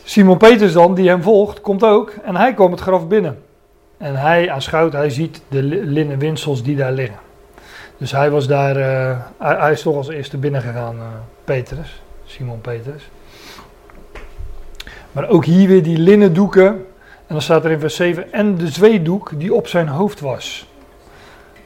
[0.08, 2.14] Simon Petrus dan, die hem volgt, komt ook.
[2.24, 3.38] En hij komt het graf binnen.
[3.96, 7.18] En hij aanschouwt, hij ziet de linnen windsels die daar liggen.
[7.96, 11.02] Dus hij was daar, uh, hij, is toch als eerste binnen gegaan, uh,
[11.44, 13.08] Petrus, Simon Petrus.
[15.12, 16.66] Maar ook hier weer die linnen doeken.
[17.26, 20.68] En dan staat er in vers 7, en de zweedoek die op zijn hoofd was.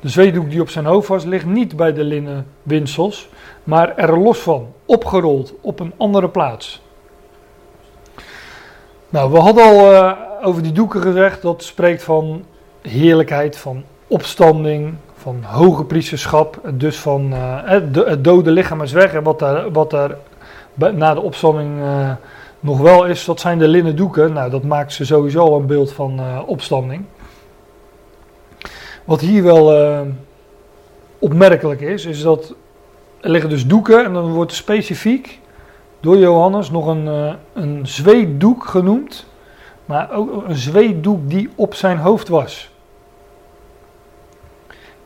[0.00, 3.28] De zweedoek die op zijn hoofd was, ligt niet bij de linnen winsels,
[3.64, 6.82] maar er los van, opgerold op een andere plaats.
[9.10, 12.44] Nou, we hadden al uh, over die doeken gezegd, dat spreekt van
[12.82, 19.22] heerlijkheid, van opstanding, van hoge priesterschap, dus van uh, het dode lichaam is weg en
[19.22, 20.16] wat daar, wat daar
[20.74, 22.10] na de opstanding uh,
[22.60, 24.32] nog wel is, dat zijn de linnen doeken.
[24.32, 27.04] Nou, dat maakt ze sowieso een beeld van opstanding.
[29.04, 29.96] Wat hier wel
[31.18, 32.54] opmerkelijk is, is dat
[33.20, 35.39] er liggen dus doeken en dan wordt specifiek
[36.00, 39.26] door Johannes nog een, een zweetdoek genoemd,
[39.84, 42.70] maar ook een zweetdoek die op zijn hoofd was.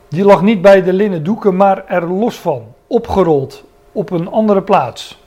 [0.07, 4.61] Die lag niet bij de linnen doeken, maar er los van, opgerold op een andere
[4.61, 5.23] plaats.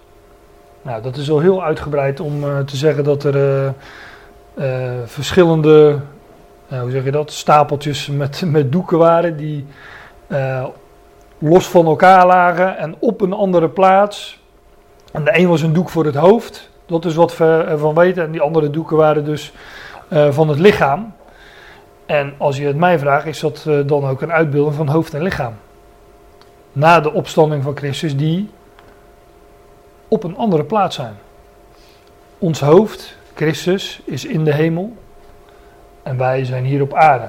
[0.83, 3.71] Nou, dat is al heel uitgebreid om uh, te zeggen dat er uh,
[4.55, 5.99] uh, verschillende,
[6.69, 9.67] hoe zeg je dat, stapeltjes met, met doeken waren die
[11.39, 14.38] los van elkaar lagen en op een andere plaats.
[15.13, 18.25] En de een was een doek voor het hoofd, dat is wat we ervan weten,
[18.25, 19.53] en die andere doeken waren dus
[20.31, 21.13] van het lichaam.
[22.07, 25.15] En als je het mij vraagt, is dat uh, dan ook een uitbeelding van hoofd
[25.15, 25.55] en lichaam.
[26.73, 28.51] Na de opstanding van Christus, die
[30.09, 31.15] op een andere plaats zijn.
[32.39, 34.97] Ons hoofd, Christus, is in de hemel
[36.03, 37.29] en wij zijn hier op aarde.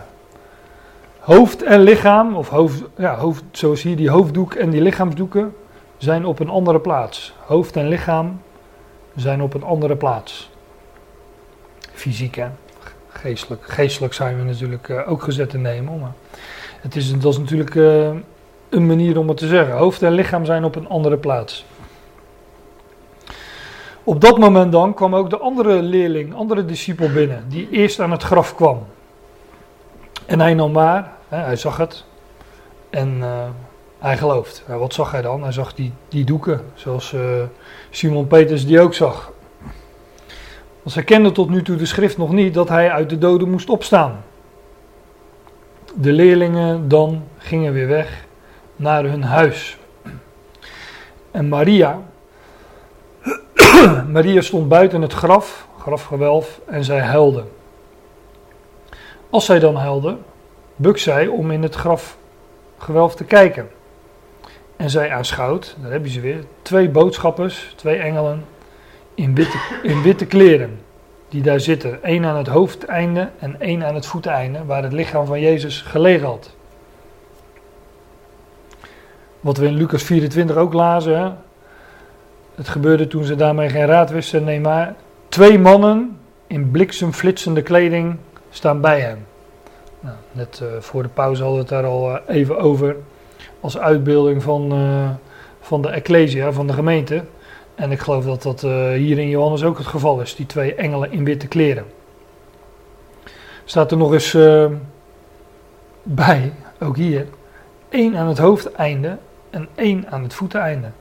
[1.19, 5.55] Hoofd en lichaam, of hoofd, ja, hoofd, zoals hier die hoofddoek en die lichaamsdoeken,
[5.99, 7.33] zijn op een andere plaats.
[7.45, 8.41] Hoofd en lichaam
[9.15, 10.49] zijn op een andere plaats.
[11.93, 12.47] Fysiek, hè?
[13.09, 13.61] geestelijk.
[13.65, 15.97] Geestelijk zijn we natuurlijk uh, ook gezet in de.
[15.99, 16.13] Maar
[16.81, 18.09] het is, dat is natuurlijk uh,
[18.69, 19.75] een manier om het te zeggen.
[19.75, 21.65] Hoofd en lichaam zijn op een andere plaats.
[24.03, 28.11] Op dat moment dan kwam ook de andere leerling, andere discipel binnen, die eerst aan
[28.11, 28.85] het graf kwam.
[30.25, 32.03] En hij nam waar, hij zag het
[32.89, 33.43] en uh,
[33.99, 34.63] hij gelooft.
[34.67, 35.43] wat zag hij dan?
[35.43, 37.15] Hij zag die, die doeken, zoals
[37.89, 39.31] Simon Peters die ook zag.
[40.81, 43.49] Want zij kenden tot nu toe de schrift nog niet dat hij uit de doden
[43.49, 44.23] moest opstaan.
[45.95, 48.25] De leerlingen dan gingen weer weg
[48.75, 49.77] naar hun huis.
[51.31, 52.01] En Maria,
[54.11, 57.43] Maria stond buiten het graf, grafgewelf, en zij huilde.
[59.29, 60.17] Als zij dan huilde,
[60.75, 63.69] buk zij om in het grafgewelf te kijken.
[64.79, 68.45] En zij aanschouwt, daar heb je ze weer, twee boodschappers, twee engelen
[69.13, 70.79] in witte, in witte kleren.
[71.29, 72.03] die daar zitten.
[72.03, 76.27] één aan het hoofdeinde en één aan het voeteinde, waar het lichaam van Jezus gelegen
[76.27, 76.55] had.
[79.39, 81.19] Wat we in Lucas 24 ook lazen.
[81.19, 81.31] Hè?
[82.55, 84.43] Het gebeurde toen ze daarmee geen raad wisten.
[84.43, 84.95] Nee, maar
[85.29, 88.17] twee mannen in bliksemflitsende kleding
[88.49, 89.25] staan bij hem.
[89.99, 92.95] Nou, net uh, voor de pauze hadden we het daar al uh, even over.
[93.59, 95.09] Als uitbeelding van, uh,
[95.59, 97.23] van de Ecclesia, van de gemeente.
[97.75, 98.61] En ik geloof dat dat
[98.95, 100.35] hier in Johannes ook het geval is.
[100.35, 101.85] Die twee engelen in witte kleren.
[103.65, 104.37] Staat er nog eens
[106.03, 107.27] bij, ook hier.
[107.89, 109.17] één aan het hoofdeinde
[109.49, 110.91] en één aan het voeteinde.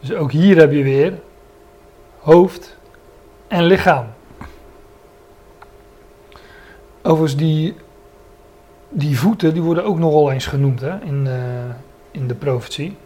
[0.00, 1.12] Dus ook hier heb je weer
[2.18, 2.76] hoofd
[3.48, 4.06] en lichaam.
[7.02, 7.74] Overigens, die,
[8.88, 11.34] die voeten die worden ook nogal eens genoemd hè, in, uh,
[12.10, 12.96] in de profetie.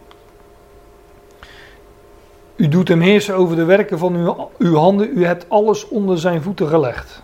[2.55, 5.17] U doet hem heersen over de werken van uw, uw handen.
[5.17, 7.21] U hebt alles onder zijn voeten gelegd.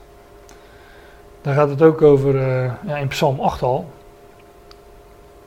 [1.42, 3.90] Daar gaat het ook over uh, ja, in Psalm 8 al.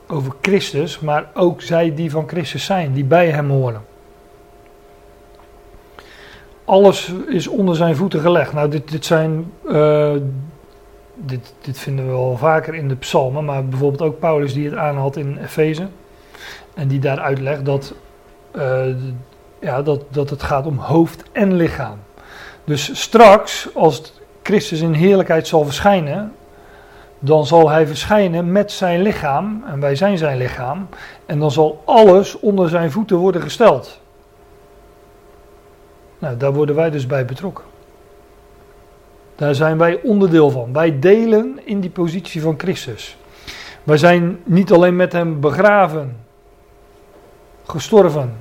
[0.09, 3.83] Over Christus, maar ook zij die van Christus zijn, die bij hem horen
[6.73, 8.53] alles is onder zijn voeten gelegd.
[8.53, 9.53] Nou, dit, dit zijn.
[9.69, 10.13] Uh,
[11.15, 14.79] dit, dit vinden we wel vaker in de psalmen, maar bijvoorbeeld ook Paulus die het
[14.79, 15.89] aanhaalt in Efeze.
[16.75, 17.95] En die daar uitlegt dat,
[18.57, 18.87] uh,
[19.61, 21.99] ja, dat, dat het gaat om hoofd en lichaam.
[22.65, 26.33] Dus straks, als Christus in heerlijkheid zal verschijnen,
[27.19, 30.89] dan zal hij verschijnen met zijn lichaam, en wij zijn zijn lichaam,
[31.27, 34.01] en dan zal alles onder zijn voeten worden gesteld.
[36.19, 37.65] Nou, daar worden wij dus bij betrokken.
[39.37, 40.72] Daar zijn wij onderdeel van.
[40.72, 43.16] Wij delen in die positie van Christus.
[43.83, 46.16] Wij zijn niet alleen met hem begraven,
[47.66, 48.35] gestorven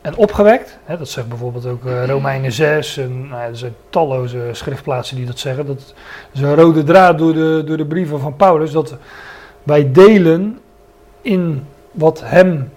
[0.00, 0.78] en opgewekt.
[0.84, 2.96] Hè, dat zegt bijvoorbeeld ook uh, Romeinen 6.
[2.96, 5.66] En, nou er zijn talloze schriftplaatsen die dat zeggen.
[5.66, 5.94] Dat
[6.32, 8.70] is een rode draad door de, door de brieven van Paulus.
[8.70, 8.96] Dat
[9.62, 10.58] wij delen
[11.22, 12.70] in wat hem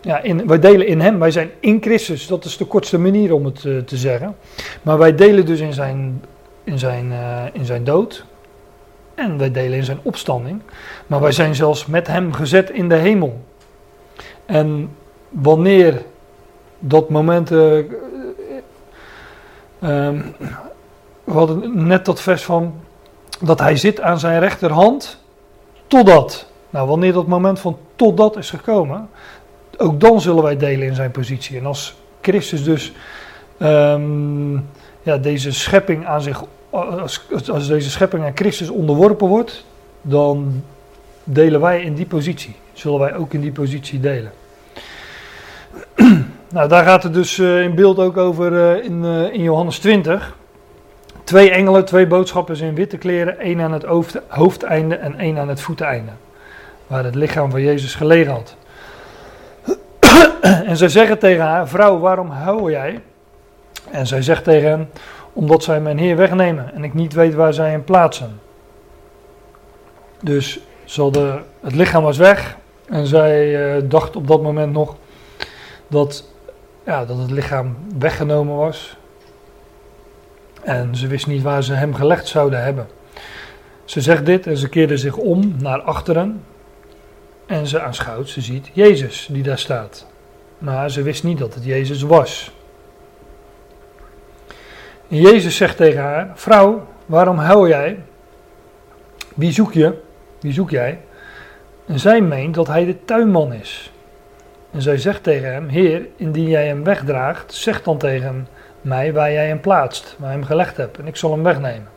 [0.00, 3.32] ja, in, wij delen in hem, wij zijn in Christus, dat is de kortste manier
[3.34, 4.36] om het uh, te zeggen.
[4.82, 6.24] Maar wij delen dus in zijn,
[6.64, 8.24] in, zijn, uh, in zijn dood
[9.14, 10.60] en wij delen in zijn opstanding.
[11.06, 13.40] Maar wij zijn zelfs met hem gezet in de hemel.
[14.46, 14.90] En
[15.28, 16.02] wanneer
[16.78, 17.50] dat moment.
[17.50, 17.80] Uh,
[21.24, 22.74] we hadden net dat vers van
[23.40, 25.18] dat hij zit aan zijn rechterhand
[25.86, 26.46] totdat.
[26.70, 29.08] Nou, wanneer dat moment van totdat is gekomen,
[29.78, 31.58] ook dan zullen wij delen in zijn positie.
[31.58, 32.92] En als Christus dus
[33.58, 34.68] um,
[35.02, 39.64] ja, deze schepping aan zich, als, als deze schepping aan Christus onderworpen wordt,
[40.02, 40.62] dan
[41.24, 42.56] delen wij in die positie.
[42.72, 44.32] Zullen wij ook in die positie delen.
[46.54, 49.78] nou, daar gaat het dus uh, in beeld ook over uh, in, uh, in Johannes
[49.78, 50.36] 20.
[51.24, 53.84] Twee engelen, twee boodschappers in witte kleren, één aan het
[54.28, 56.10] hoofdeinde en één aan het voeteinde.
[56.86, 58.56] Waar het lichaam van Jezus gelegen had.
[60.40, 63.00] En zij zeggen tegen haar: Vrouw, waarom huil jij?
[63.90, 64.88] En zij zegt tegen hem:
[65.32, 68.40] Omdat zij mijn Heer wegnemen en ik niet weet waar zij hem plaatsen.
[70.22, 70.60] Dus
[70.94, 72.56] de, het lichaam was weg
[72.88, 74.96] en zij uh, dacht op dat moment nog
[75.88, 76.24] dat,
[76.84, 78.96] ja, dat het lichaam weggenomen was.
[80.62, 82.86] En ze wist niet waar ze hem gelegd zouden hebben.
[83.84, 86.42] Ze zegt dit en ze keerde zich om naar achteren.
[87.46, 90.06] En ze aanschouwt, ze ziet Jezus die daar staat.
[90.58, 92.52] Maar ze wist niet dat het Jezus was.
[95.08, 97.98] En Jezus zegt tegen haar: Vrouw, waarom huil jij?
[99.34, 100.02] Wie zoek je?
[100.40, 101.00] Wie zoek jij?
[101.86, 103.92] En zij meent dat hij de tuinman is.
[104.70, 108.48] En zij zegt tegen hem: Heer, indien jij hem wegdraagt, zeg dan tegen
[108.80, 111.88] mij waar jij hem plaatst, waar je hem gelegd hebt, en ik zal hem wegnemen.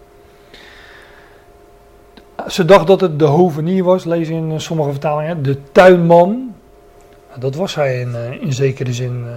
[2.48, 6.56] Ze dacht dat het de hovenier was, lees in sommige vertalingen, de tuinman.
[7.40, 9.24] Dat was hij in, eh, in zekere zin.
[9.28, 9.34] Eh,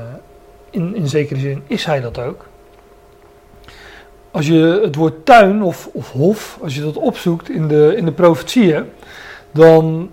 [0.70, 2.46] in, in zekere zin is hij dat ook.
[4.30, 8.04] Als je het woord tuin of, of hof, als je dat opzoekt in de, in
[8.04, 8.84] de profetieën,
[9.50, 10.10] dan.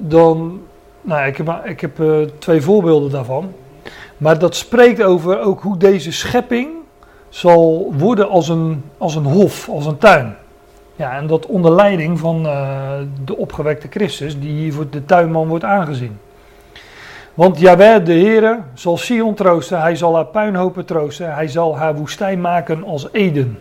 [0.00, 0.62] dan
[1.00, 3.52] nou, ik heb, ik heb uh, twee voorbeelden daarvan.
[4.16, 6.70] Maar dat spreekt over ook hoe deze schepping
[7.28, 10.36] zal worden als een, als een hof, als een tuin.
[10.96, 12.42] Ja, en dat onder leiding van
[13.24, 16.18] de opgewekte Christus, die hier voor de tuinman wordt aangezien.
[17.34, 21.94] Want Jaweh, de Heere, zal Sion troosten, hij zal haar puinhopen troosten, hij zal haar
[21.94, 23.58] woestijn maken als Eden.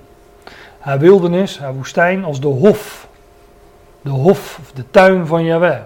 [0.80, 3.08] Haar wildernis, haar woestijn als de hof.
[4.02, 5.80] De hof, of de tuin van Jaweh.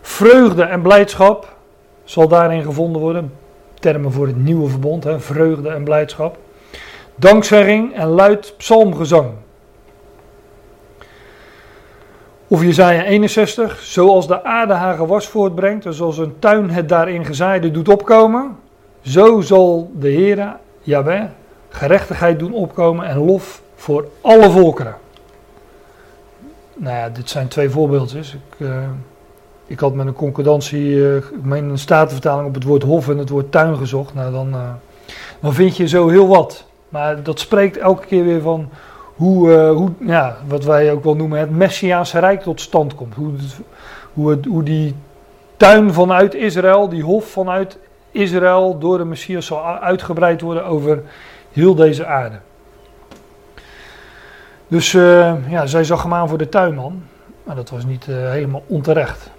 [0.00, 1.56] Vreugde en blijdschap
[2.04, 3.32] zal daarin gevonden worden.
[3.74, 6.36] Termen voor het nieuwe verbond, hè, vreugde en blijdschap.
[7.14, 9.30] dankzegging en luid psalmgezang.
[12.50, 17.24] Of Jezaja 61, zoals de aarde haar gewas voortbrengt en zoals een tuin het daarin
[17.24, 18.56] gezaaide doet opkomen,
[19.00, 21.24] zo zal de Heere, Jahweh,
[21.68, 24.96] gerechtigheid doen opkomen en lof voor alle volkeren.
[26.74, 28.34] Nou ja, dit zijn twee voorbeeldjes.
[28.34, 28.76] Ik, uh,
[29.66, 33.18] ik had met een concordantie, uh, ik meen een statenvertaling op het woord hof en
[33.18, 34.14] het woord tuin gezocht.
[34.14, 34.70] Nou, dan, uh,
[35.40, 36.64] dan vind je zo heel wat.
[36.88, 38.68] Maar dat spreekt elke keer weer van
[39.18, 43.14] hoe, uh, hoe ja, wat wij ook wel noemen het Messiaanse Rijk tot stand komt.
[43.14, 43.32] Hoe,
[44.12, 44.94] hoe, hoe die
[45.56, 47.78] tuin vanuit Israël, die hof vanuit
[48.10, 51.02] Israël door de Messias zal uitgebreid worden over
[51.52, 52.38] heel deze aarde.
[54.68, 57.02] Dus uh, ja, zij zag hem aan voor de tuinman,
[57.42, 59.30] maar dat was niet uh, helemaal onterecht.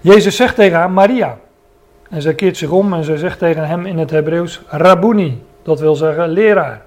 [0.00, 1.38] Jezus zegt tegen haar Maria.
[2.10, 5.80] En zij keert zich om en zij zegt tegen hem in het Hebreeuws Rabuni, dat
[5.80, 6.85] wil zeggen leraar.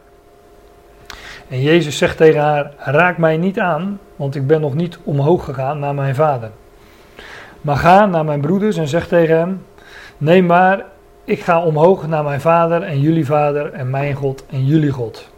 [1.50, 5.46] En Jezus zegt tegen haar: Raak mij niet aan, want ik ben nog niet omhoog
[5.46, 6.52] gegaan naar mijn vader.
[7.62, 9.66] Maar ga naar mijn broeders en zeg tegen hem:
[10.18, 10.86] Neem maar,
[11.24, 15.30] ik ga omhoog naar mijn vader en jullie vader en mijn God en jullie God.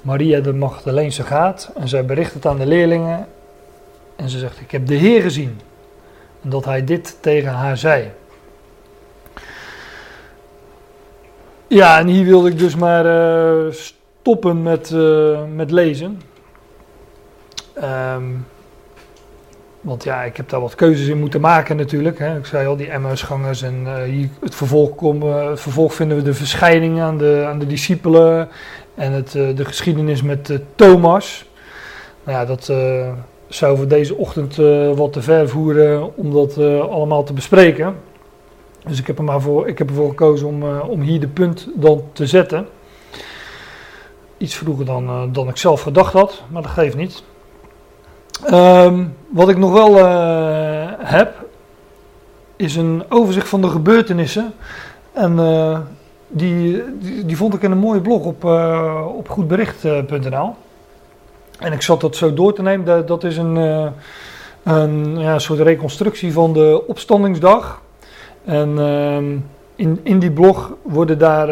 [0.00, 3.26] Maria de Magdaleense gaat en zij bericht het aan de leerlingen.
[4.16, 5.60] En ze zegt: Ik heb de Heer gezien.
[6.42, 8.10] En dat hij dit tegen haar zei.
[11.66, 13.72] Ja, en hier wilde ik dus maar uh,
[14.28, 16.20] stoppen met, uh, met lezen.
[18.14, 18.46] Um,
[19.80, 22.18] want ja, ik heb daar wat keuzes in moeten maken natuurlijk.
[22.18, 22.38] Hè.
[22.38, 26.22] Ik zei al, die Emmausgangers en uh, hier het vervolg, komen, het vervolg vinden we
[26.22, 28.48] de verschijning aan de, aan de discipelen.
[28.94, 31.44] En het, de geschiedenis met Thomas.
[32.24, 32.72] Nou ja, dat
[33.48, 34.56] zou voor deze ochtend
[34.96, 36.58] wat te ver voeren om dat
[36.90, 37.94] allemaal te bespreken.
[38.88, 41.68] Dus ik heb, er maar voor, ik heb ervoor gekozen om, om hier de punt
[41.74, 42.66] dan te zetten.
[44.38, 47.22] Iets vroeger dan, dan ik zelf gedacht had, maar dat geeft niet.
[48.46, 51.46] Um, wat ik nog wel uh, heb,
[52.56, 54.52] is een overzicht van de gebeurtenissen.
[55.12, 55.78] En uh,
[56.28, 58.44] die, die, die, vond ik in een mooie blog op,
[59.16, 60.54] op goedbericht.nl.
[61.58, 62.86] En ik zat dat zo door te nemen.
[62.86, 63.56] Dat, dat is een,
[64.62, 67.82] een ja, soort reconstructie van de opstandingsdag.
[68.44, 71.48] En um, in, in die blog worden daar.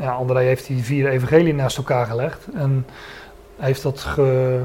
[0.00, 2.46] Ja, André heeft die vier evangelieën naast elkaar gelegd.
[2.54, 2.86] En
[3.56, 4.60] heeft dat ge,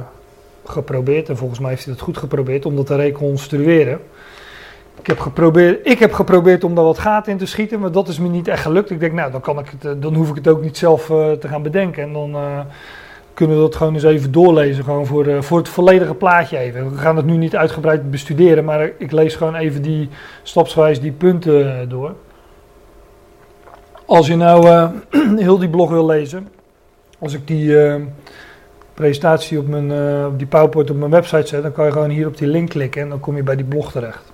[0.65, 3.99] geprobeerd, en volgens mij heeft hij dat goed geprobeerd, om dat te reconstrueren.
[4.99, 8.07] Ik heb, geprobeerd, ik heb geprobeerd om daar wat gaten in te schieten, maar dat
[8.07, 8.89] is me niet echt gelukt.
[8.89, 11.31] Ik denk, nou, dan, kan ik het, dan hoef ik het ook niet zelf uh,
[11.31, 12.03] te gaan bedenken.
[12.03, 12.59] En dan uh,
[13.33, 16.91] kunnen we dat gewoon eens even doorlezen, gewoon voor, voor het volledige plaatje even.
[16.91, 20.09] We gaan het nu niet uitgebreid bestuderen, maar ik lees gewoon even die
[20.43, 22.13] stapsgewijs die punten door.
[24.05, 24.89] Als je nou
[25.45, 26.47] heel die blog wil lezen,
[27.19, 27.77] als ik die
[28.93, 29.91] presentatie op, mijn,
[30.25, 32.69] op die PowerPoint op mijn website zet, dan kan je gewoon hier op die link
[32.69, 34.33] klikken en dan kom je bij die blog terecht.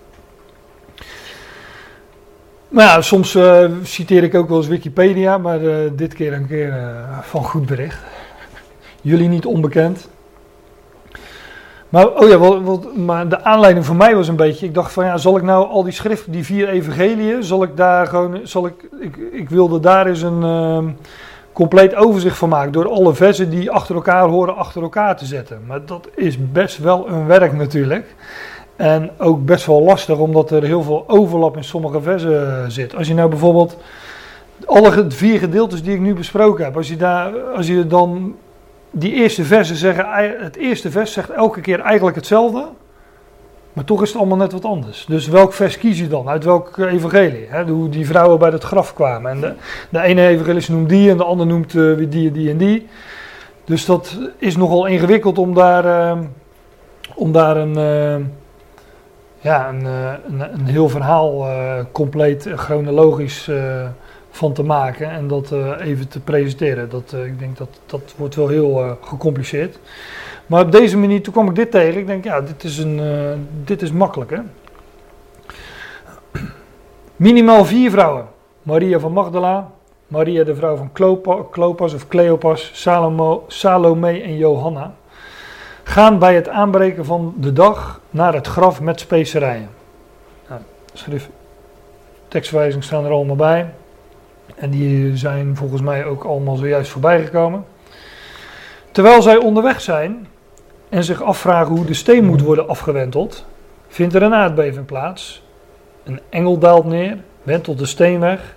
[2.68, 3.38] Maar ja, soms
[3.84, 5.60] citeer ik ook wel eens Wikipedia, maar
[5.96, 6.74] dit keer een keer
[7.22, 8.00] van goed bericht.
[9.02, 10.08] Jullie niet onbekend.
[11.92, 15.06] Maar, oh ja, wat, maar de aanleiding voor mij was een beetje, ik dacht van
[15.06, 18.66] ja, zal ik nou al die schriften, die vier evangeliën, zal ik daar gewoon, zal
[18.66, 20.98] ik, ik, ik wilde daar eens een
[21.54, 22.72] compleet overzicht van maken.
[22.72, 25.62] Door alle versen die achter elkaar horen, achter elkaar te zetten.
[25.68, 28.16] Maar dat is best wel een werk natuurlijk.
[28.76, 32.96] En ook best wel lastig, omdat er heel veel overlap in sommige versen zit.
[32.96, 33.78] Als je nou bijvoorbeeld
[34.66, 38.36] alle vier gedeeltes die ik nu besproken heb, als je, daar, als je dan
[38.92, 40.06] die eerste versen zeggen,
[40.44, 42.68] het eerste vers zegt elke keer eigenlijk hetzelfde.
[43.74, 45.06] Maar toch is het allemaal net wat anders.
[45.06, 46.30] Dus welk vers kies je dan?
[46.30, 47.46] Uit welk evangelie?
[47.50, 47.64] Hè?
[47.64, 49.32] Hoe die vrouwen bij het graf kwamen.
[49.32, 49.54] En de,
[49.90, 52.88] de ene evangelist noemt die en de ander noemt uh, weer die die en die.
[53.64, 56.20] Dus dat is nogal ingewikkeld om daar, uh,
[57.16, 57.74] om daar een,
[59.40, 61.46] ja, een, een, een, heel verhaal
[61.92, 63.50] compleet chronologisch
[64.32, 65.10] van te maken.
[65.10, 66.90] En dat even te presenteren.
[66.90, 69.80] Dat, ik denk dat dat wordt wel heel gecompliceerd.
[70.46, 72.00] Maar op deze manier, toen kwam ik dit tegen.
[72.00, 73.32] Ik denk, ja, dit is, een, uh,
[73.64, 74.40] dit is makkelijk, hè.
[77.16, 78.28] Minimaal vier vrouwen.
[78.64, 79.72] Maria van Magdala,
[80.08, 80.92] Maria de vrouw van
[81.52, 82.72] Klopas of Cleopas,
[83.48, 84.94] Salome en Johanna.
[85.84, 89.70] Gaan bij het aanbreken van de dag naar het graf met specerijen.
[90.50, 90.62] Nou,
[90.94, 91.30] schrift,
[92.28, 93.74] tekstwijzingen staan er allemaal bij.
[94.56, 97.66] En die zijn volgens mij ook allemaal zojuist voorbij gekomen.
[98.92, 100.28] Terwijl zij onderweg zijn,
[100.92, 103.46] en zich afvragen hoe de steen moet worden afgewenteld,
[103.88, 105.44] vindt er een aardbeving plaats.
[106.04, 108.56] Een engel daalt neer, wentelt de steen weg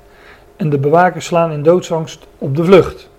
[0.56, 3.10] en de bewakers slaan in doodsangst op de vlucht.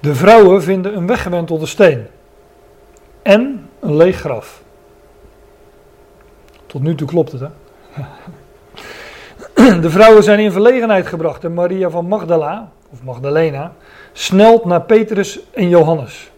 [0.00, 2.06] De vrouwen vinden een weggewentelde steen
[3.22, 4.62] en een leeg graf.
[6.66, 7.48] Tot nu toe klopt het, hè?
[9.80, 13.72] De vrouwen zijn in verlegenheid gebracht en Maria van Magdala, of Magdalena,
[14.12, 16.30] snelt naar Petrus en Johannes.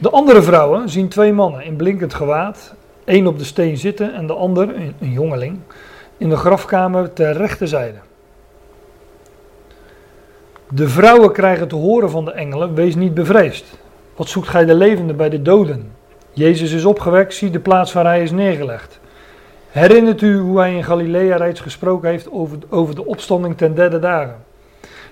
[0.00, 4.26] De andere vrouwen zien twee mannen in blinkend gewaad, één op de steen zitten en
[4.26, 5.58] de ander, een jongeling,
[6.16, 7.98] in de grafkamer ter rechterzijde.
[10.70, 13.78] De vrouwen krijgen te horen van de engelen: Wees niet bevreesd.
[14.16, 15.92] Wat zoekt gij de levende bij de doden?
[16.32, 19.00] Jezus is opgewekt, zie de plaats waar hij is neergelegd.
[19.76, 23.98] Herinnert u hoe hij in Galilea reeds gesproken heeft over, over de opstanding ten derde
[23.98, 24.36] dagen?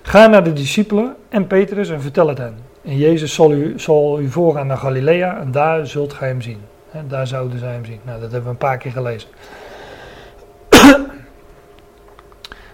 [0.03, 2.57] Ga naar de discipelen en Petrus en vertel het hen.
[2.85, 6.61] En Jezus zal u, zal u voorgaan naar Galilea en daar zult gij hem zien.
[7.09, 8.01] Daar zouden zij hem zien.
[8.03, 9.29] Nou, dat hebben we een paar keer gelezen.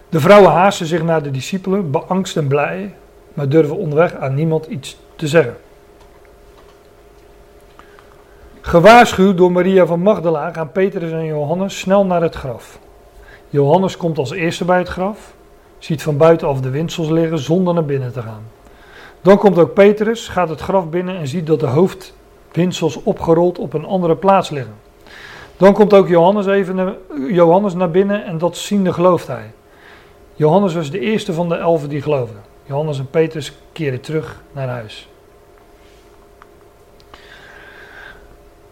[0.09, 2.95] De vrouwen haasten zich naar de discipelen, beangst en blij,
[3.34, 5.57] maar durven onderweg aan niemand iets te zeggen.
[8.71, 12.79] Gewaarschuwd door Maria van Magdala gaan Petrus en Johannes snel naar het graf.
[13.49, 15.35] Johannes komt als eerste bij het graf,
[15.79, 18.43] ziet van buitenaf de windsels liggen zonder naar binnen te gaan.
[19.23, 23.73] Dan komt ook Petrus, gaat het graf binnen en ziet dat de hoofdwindsels opgerold op
[23.73, 24.75] een andere plaats liggen.
[25.57, 26.95] Dan komt ook Johannes even naar,
[27.29, 29.51] Johannes naar binnen en dat ziende gelooft hij.
[30.35, 32.41] Johannes was de eerste van de elfen die geloofden.
[32.64, 35.09] Johannes en Petrus keren terug naar huis.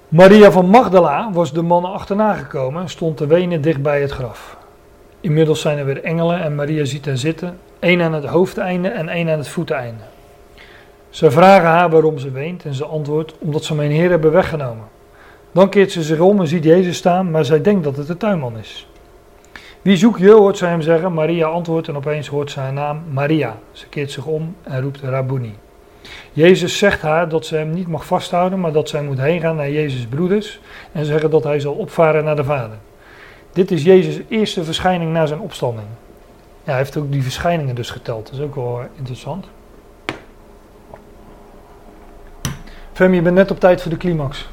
[0.08, 4.10] Maria van Magdala was de mannen achterna gekomen en stond te wenen dicht bij het
[4.10, 4.56] graf.
[5.20, 9.08] Inmiddels zijn er weer engelen en Maria ziet hen zitten, één aan het hoofdeinde en
[9.08, 10.02] één aan het voeteinde.
[11.10, 14.84] Ze vragen haar waarom ze weent en ze antwoordt omdat ze mijn Heer hebben weggenomen.
[15.52, 18.16] Dan keert ze zich om en ziet Jezus staan, maar zij denkt dat het de
[18.16, 18.88] tuinman is.
[19.82, 21.14] Wie zoek je, hoort zij hem zeggen.
[21.14, 23.58] Maria antwoordt en opeens hoort ze haar naam Maria.
[23.72, 25.54] Ze keert zich om en roept Rabuni.
[26.32, 29.56] Jezus zegt haar dat ze hem niet mag vasthouden, maar dat zij moet heen gaan
[29.56, 30.60] naar Jezus' broeders
[30.92, 32.76] en zeggen dat hij zal opvaren naar de Vader.
[33.52, 35.86] Dit is Jezus' eerste verschijning na zijn opstanding.
[36.64, 38.26] Ja, hij heeft ook die verschijningen dus geteld.
[38.26, 39.46] Dat is ook wel interessant.
[42.92, 44.48] Fem, je bent net op tijd voor de climax.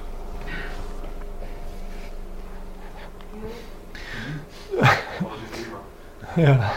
[6.36, 6.72] Ja.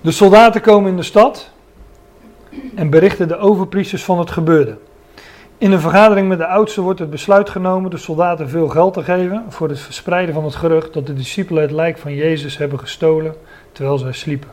[0.00, 1.50] De soldaten komen in de stad
[2.74, 4.76] en berichten de overpriesters van het gebeurde.
[5.58, 9.02] In een vergadering met de oudsten wordt het besluit genomen de soldaten veel geld te
[9.02, 12.78] geven voor het verspreiden van het gerucht dat de discipelen het lijk van Jezus hebben
[12.78, 13.34] gestolen
[13.72, 14.50] terwijl zij sliepen.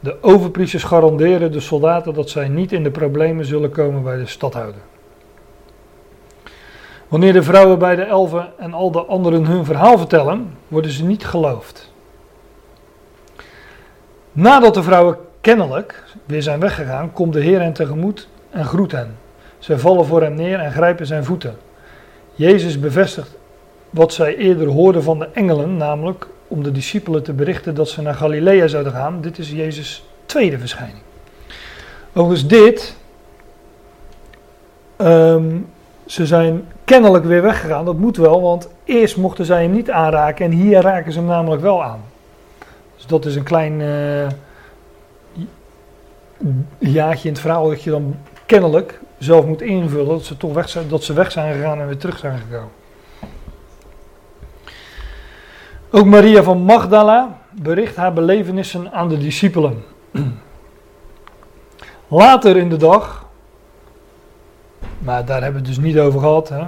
[0.00, 4.26] De overpriesters garanderen de soldaten dat zij niet in de problemen zullen komen bij de
[4.26, 4.80] stadhouder.
[7.08, 11.04] Wanneer de vrouwen bij de elfen en al de anderen hun verhaal vertellen, worden ze
[11.04, 11.92] niet geloofd.
[14.32, 19.16] Nadat de vrouwen kennelijk weer zijn weggegaan, komt de Heer hen tegemoet en groet hen.
[19.58, 21.56] Zij vallen voor hem neer en grijpen zijn voeten.
[22.34, 23.36] Jezus bevestigt
[23.90, 28.02] wat zij eerder hoorden van de engelen, namelijk om de discipelen te berichten dat ze
[28.02, 29.20] naar Galilea zouden gaan.
[29.20, 31.02] Dit is Jezus' tweede verschijning.
[32.12, 32.96] Overigens dit,
[34.98, 35.68] um,
[36.06, 37.84] ze zijn kennelijk weer weggegaan.
[37.84, 41.28] Dat moet wel, want eerst mochten zij hem niet aanraken en hier raken ze hem
[41.28, 42.00] namelijk wel aan.
[42.96, 44.26] Dus dat is een klein uh,
[46.78, 50.68] jaartje in het verhaal dat je dan kennelijk zelf moet invullen dat ze toch weg
[50.68, 52.70] zijn, dat ze weg zijn gegaan en weer terug zijn gekomen.
[55.90, 59.84] Ook Maria van Magdala bericht haar belevenissen aan de discipelen.
[62.08, 63.26] Later in de dag
[64.98, 66.48] maar daar hebben we het dus niet over gehad.
[66.48, 66.62] Hè?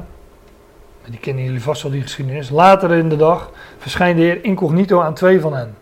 [1.11, 2.51] Die kennen jullie vast wel, die geschiedenis.
[2.51, 5.77] Later in de dag verschijnt de Heer incognito aan twee van hen.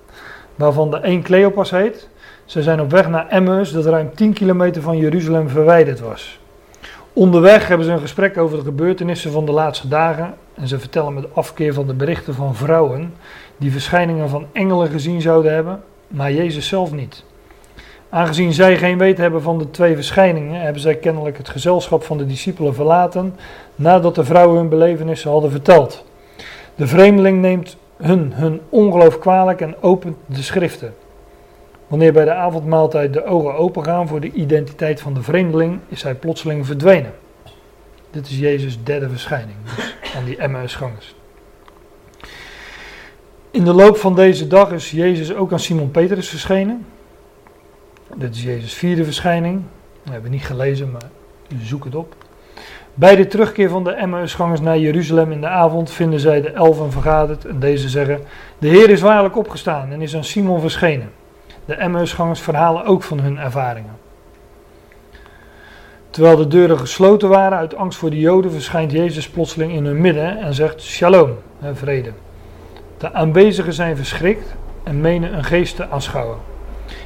[0.54, 2.08] Waarvan de een Cleopas heet.
[2.46, 6.40] Ze zijn op weg naar Emmaus, dat ruim 10 kilometer van Jeruzalem verwijderd was.
[7.12, 10.34] Onderweg hebben ze een gesprek over de gebeurtenissen van de laatste dagen.
[10.54, 13.14] En ze vertellen met afkeer van de berichten van vrouwen
[13.56, 17.24] die verschijningen van engelen gezien zouden hebben, maar Jezus zelf niet.
[18.08, 22.18] Aangezien zij geen weet hebben van de twee verschijningen, hebben zij kennelijk het gezelschap van
[22.18, 23.34] de discipelen verlaten
[23.74, 26.04] nadat de vrouwen hun belevenissen hadden verteld.
[26.74, 30.94] De vreemdeling neemt hun hun ongeloof kwalijk en opent de schriften.
[31.86, 36.14] Wanneer bij de avondmaaltijd de ogen opengaan voor de identiteit van de vreemdeling, is hij
[36.14, 37.12] plotseling verdwenen.
[38.10, 41.14] Dit is Jezus' derde verschijning dus aan die Emmausgangers.
[43.50, 46.86] In de loop van deze dag is Jezus ook aan Simon Petrus verschenen.
[48.14, 49.62] Dit is Jezus' vierde verschijning.
[50.02, 51.10] Dat hebben we niet gelezen, maar
[51.62, 52.14] zoek het op.
[52.94, 56.92] Bij de terugkeer van de Emmausgangers naar Jeruzalem in de avond vinden zij de elfen
[56.92, 58.20] vergaderd en deze zeggen:
[58.58, 61.10] De Heer is waarlijk opgestaan en is aan Simon verschenen.
[61.66, 63.96] De Emmausgangers verhalen ook van hun ervaringen.
[66.10, 70.00] Terwijl de deuren gesloten waren uit angst voor de Joden, verschijnt Jezus plotseling in hun
[70.00, 72.12] midden en zegt: Shalom, hè, vrede.
[72.98, 76.38] De aanwezigen zijn verschrikt en menen een geest te aanschouwen.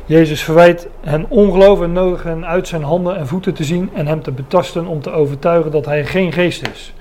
[0.05, 4.07] Jezus verwijt hen ongeloof en nodigt hen uit zijn handen en voeten te zien en
[4.07, 6.95] hem te betasten om te overtuigen dat hij geen geest is.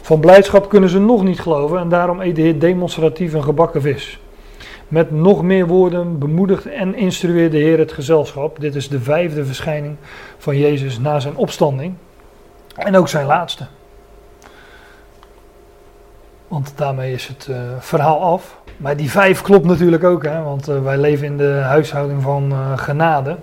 [0.00, 3.82] Van blijdschap kunnen ze nog niet geloven en daarom eet de Heer demonstratief een gebakken
[3.82, 4.20] vis.
[4.88, 8.60] Met nog meer woorden bemoedigt en instrueert de Heer het gezelschap.
[8.60, 9.96] Dit is de vijfde verschijning
[10.38, 11.94] van Jezus na zijn opstanding.
[12.76, 13.66] En ook zijn laatste.
[16.48, 18.56] Want daarmee is het uh, verhaal af.
[18.76, 22.52] Maar die vijf klopt natuurlijk ook, hè, want uh, wij leven in de huishouding van
[22.52, 23.36] uh, genade.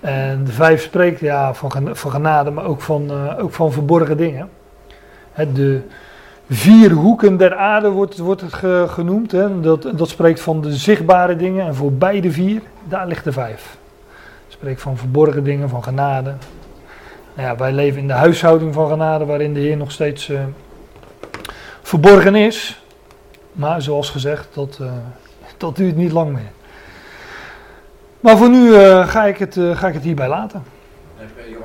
[0.00, 4.50] En de vijf spreekt ja, van, van genade, maar ook van, ook van verborgen dingen.
[5.32, 5.80] Hè, de
[6.50, 9.32] vier hoeken der aarde wordt, wordt het ge, genoemd.
[9.32, 11.66] Hè, dat, dat spreekt van de zichtbare dingen.
[11.66, 13.76] En voor beide vier, daar ligt de vijf.
[14.48, 16.34] Spreekt van verborgen dingen, van genade.
[17.34, 20.32] Nou ja, wij leven in de huishouding van genade, waarin de Heer nog steeds
[21.82, 22.82] verborgen is.
[23.52, 24.92] Maar zoals gezegd, dat, uh,
[25.56, 26.50] dat duurt niet lang meer.
[28.20, 30.62] Maar voor nu uh, ga, ik het, ga ik het hierbij laten.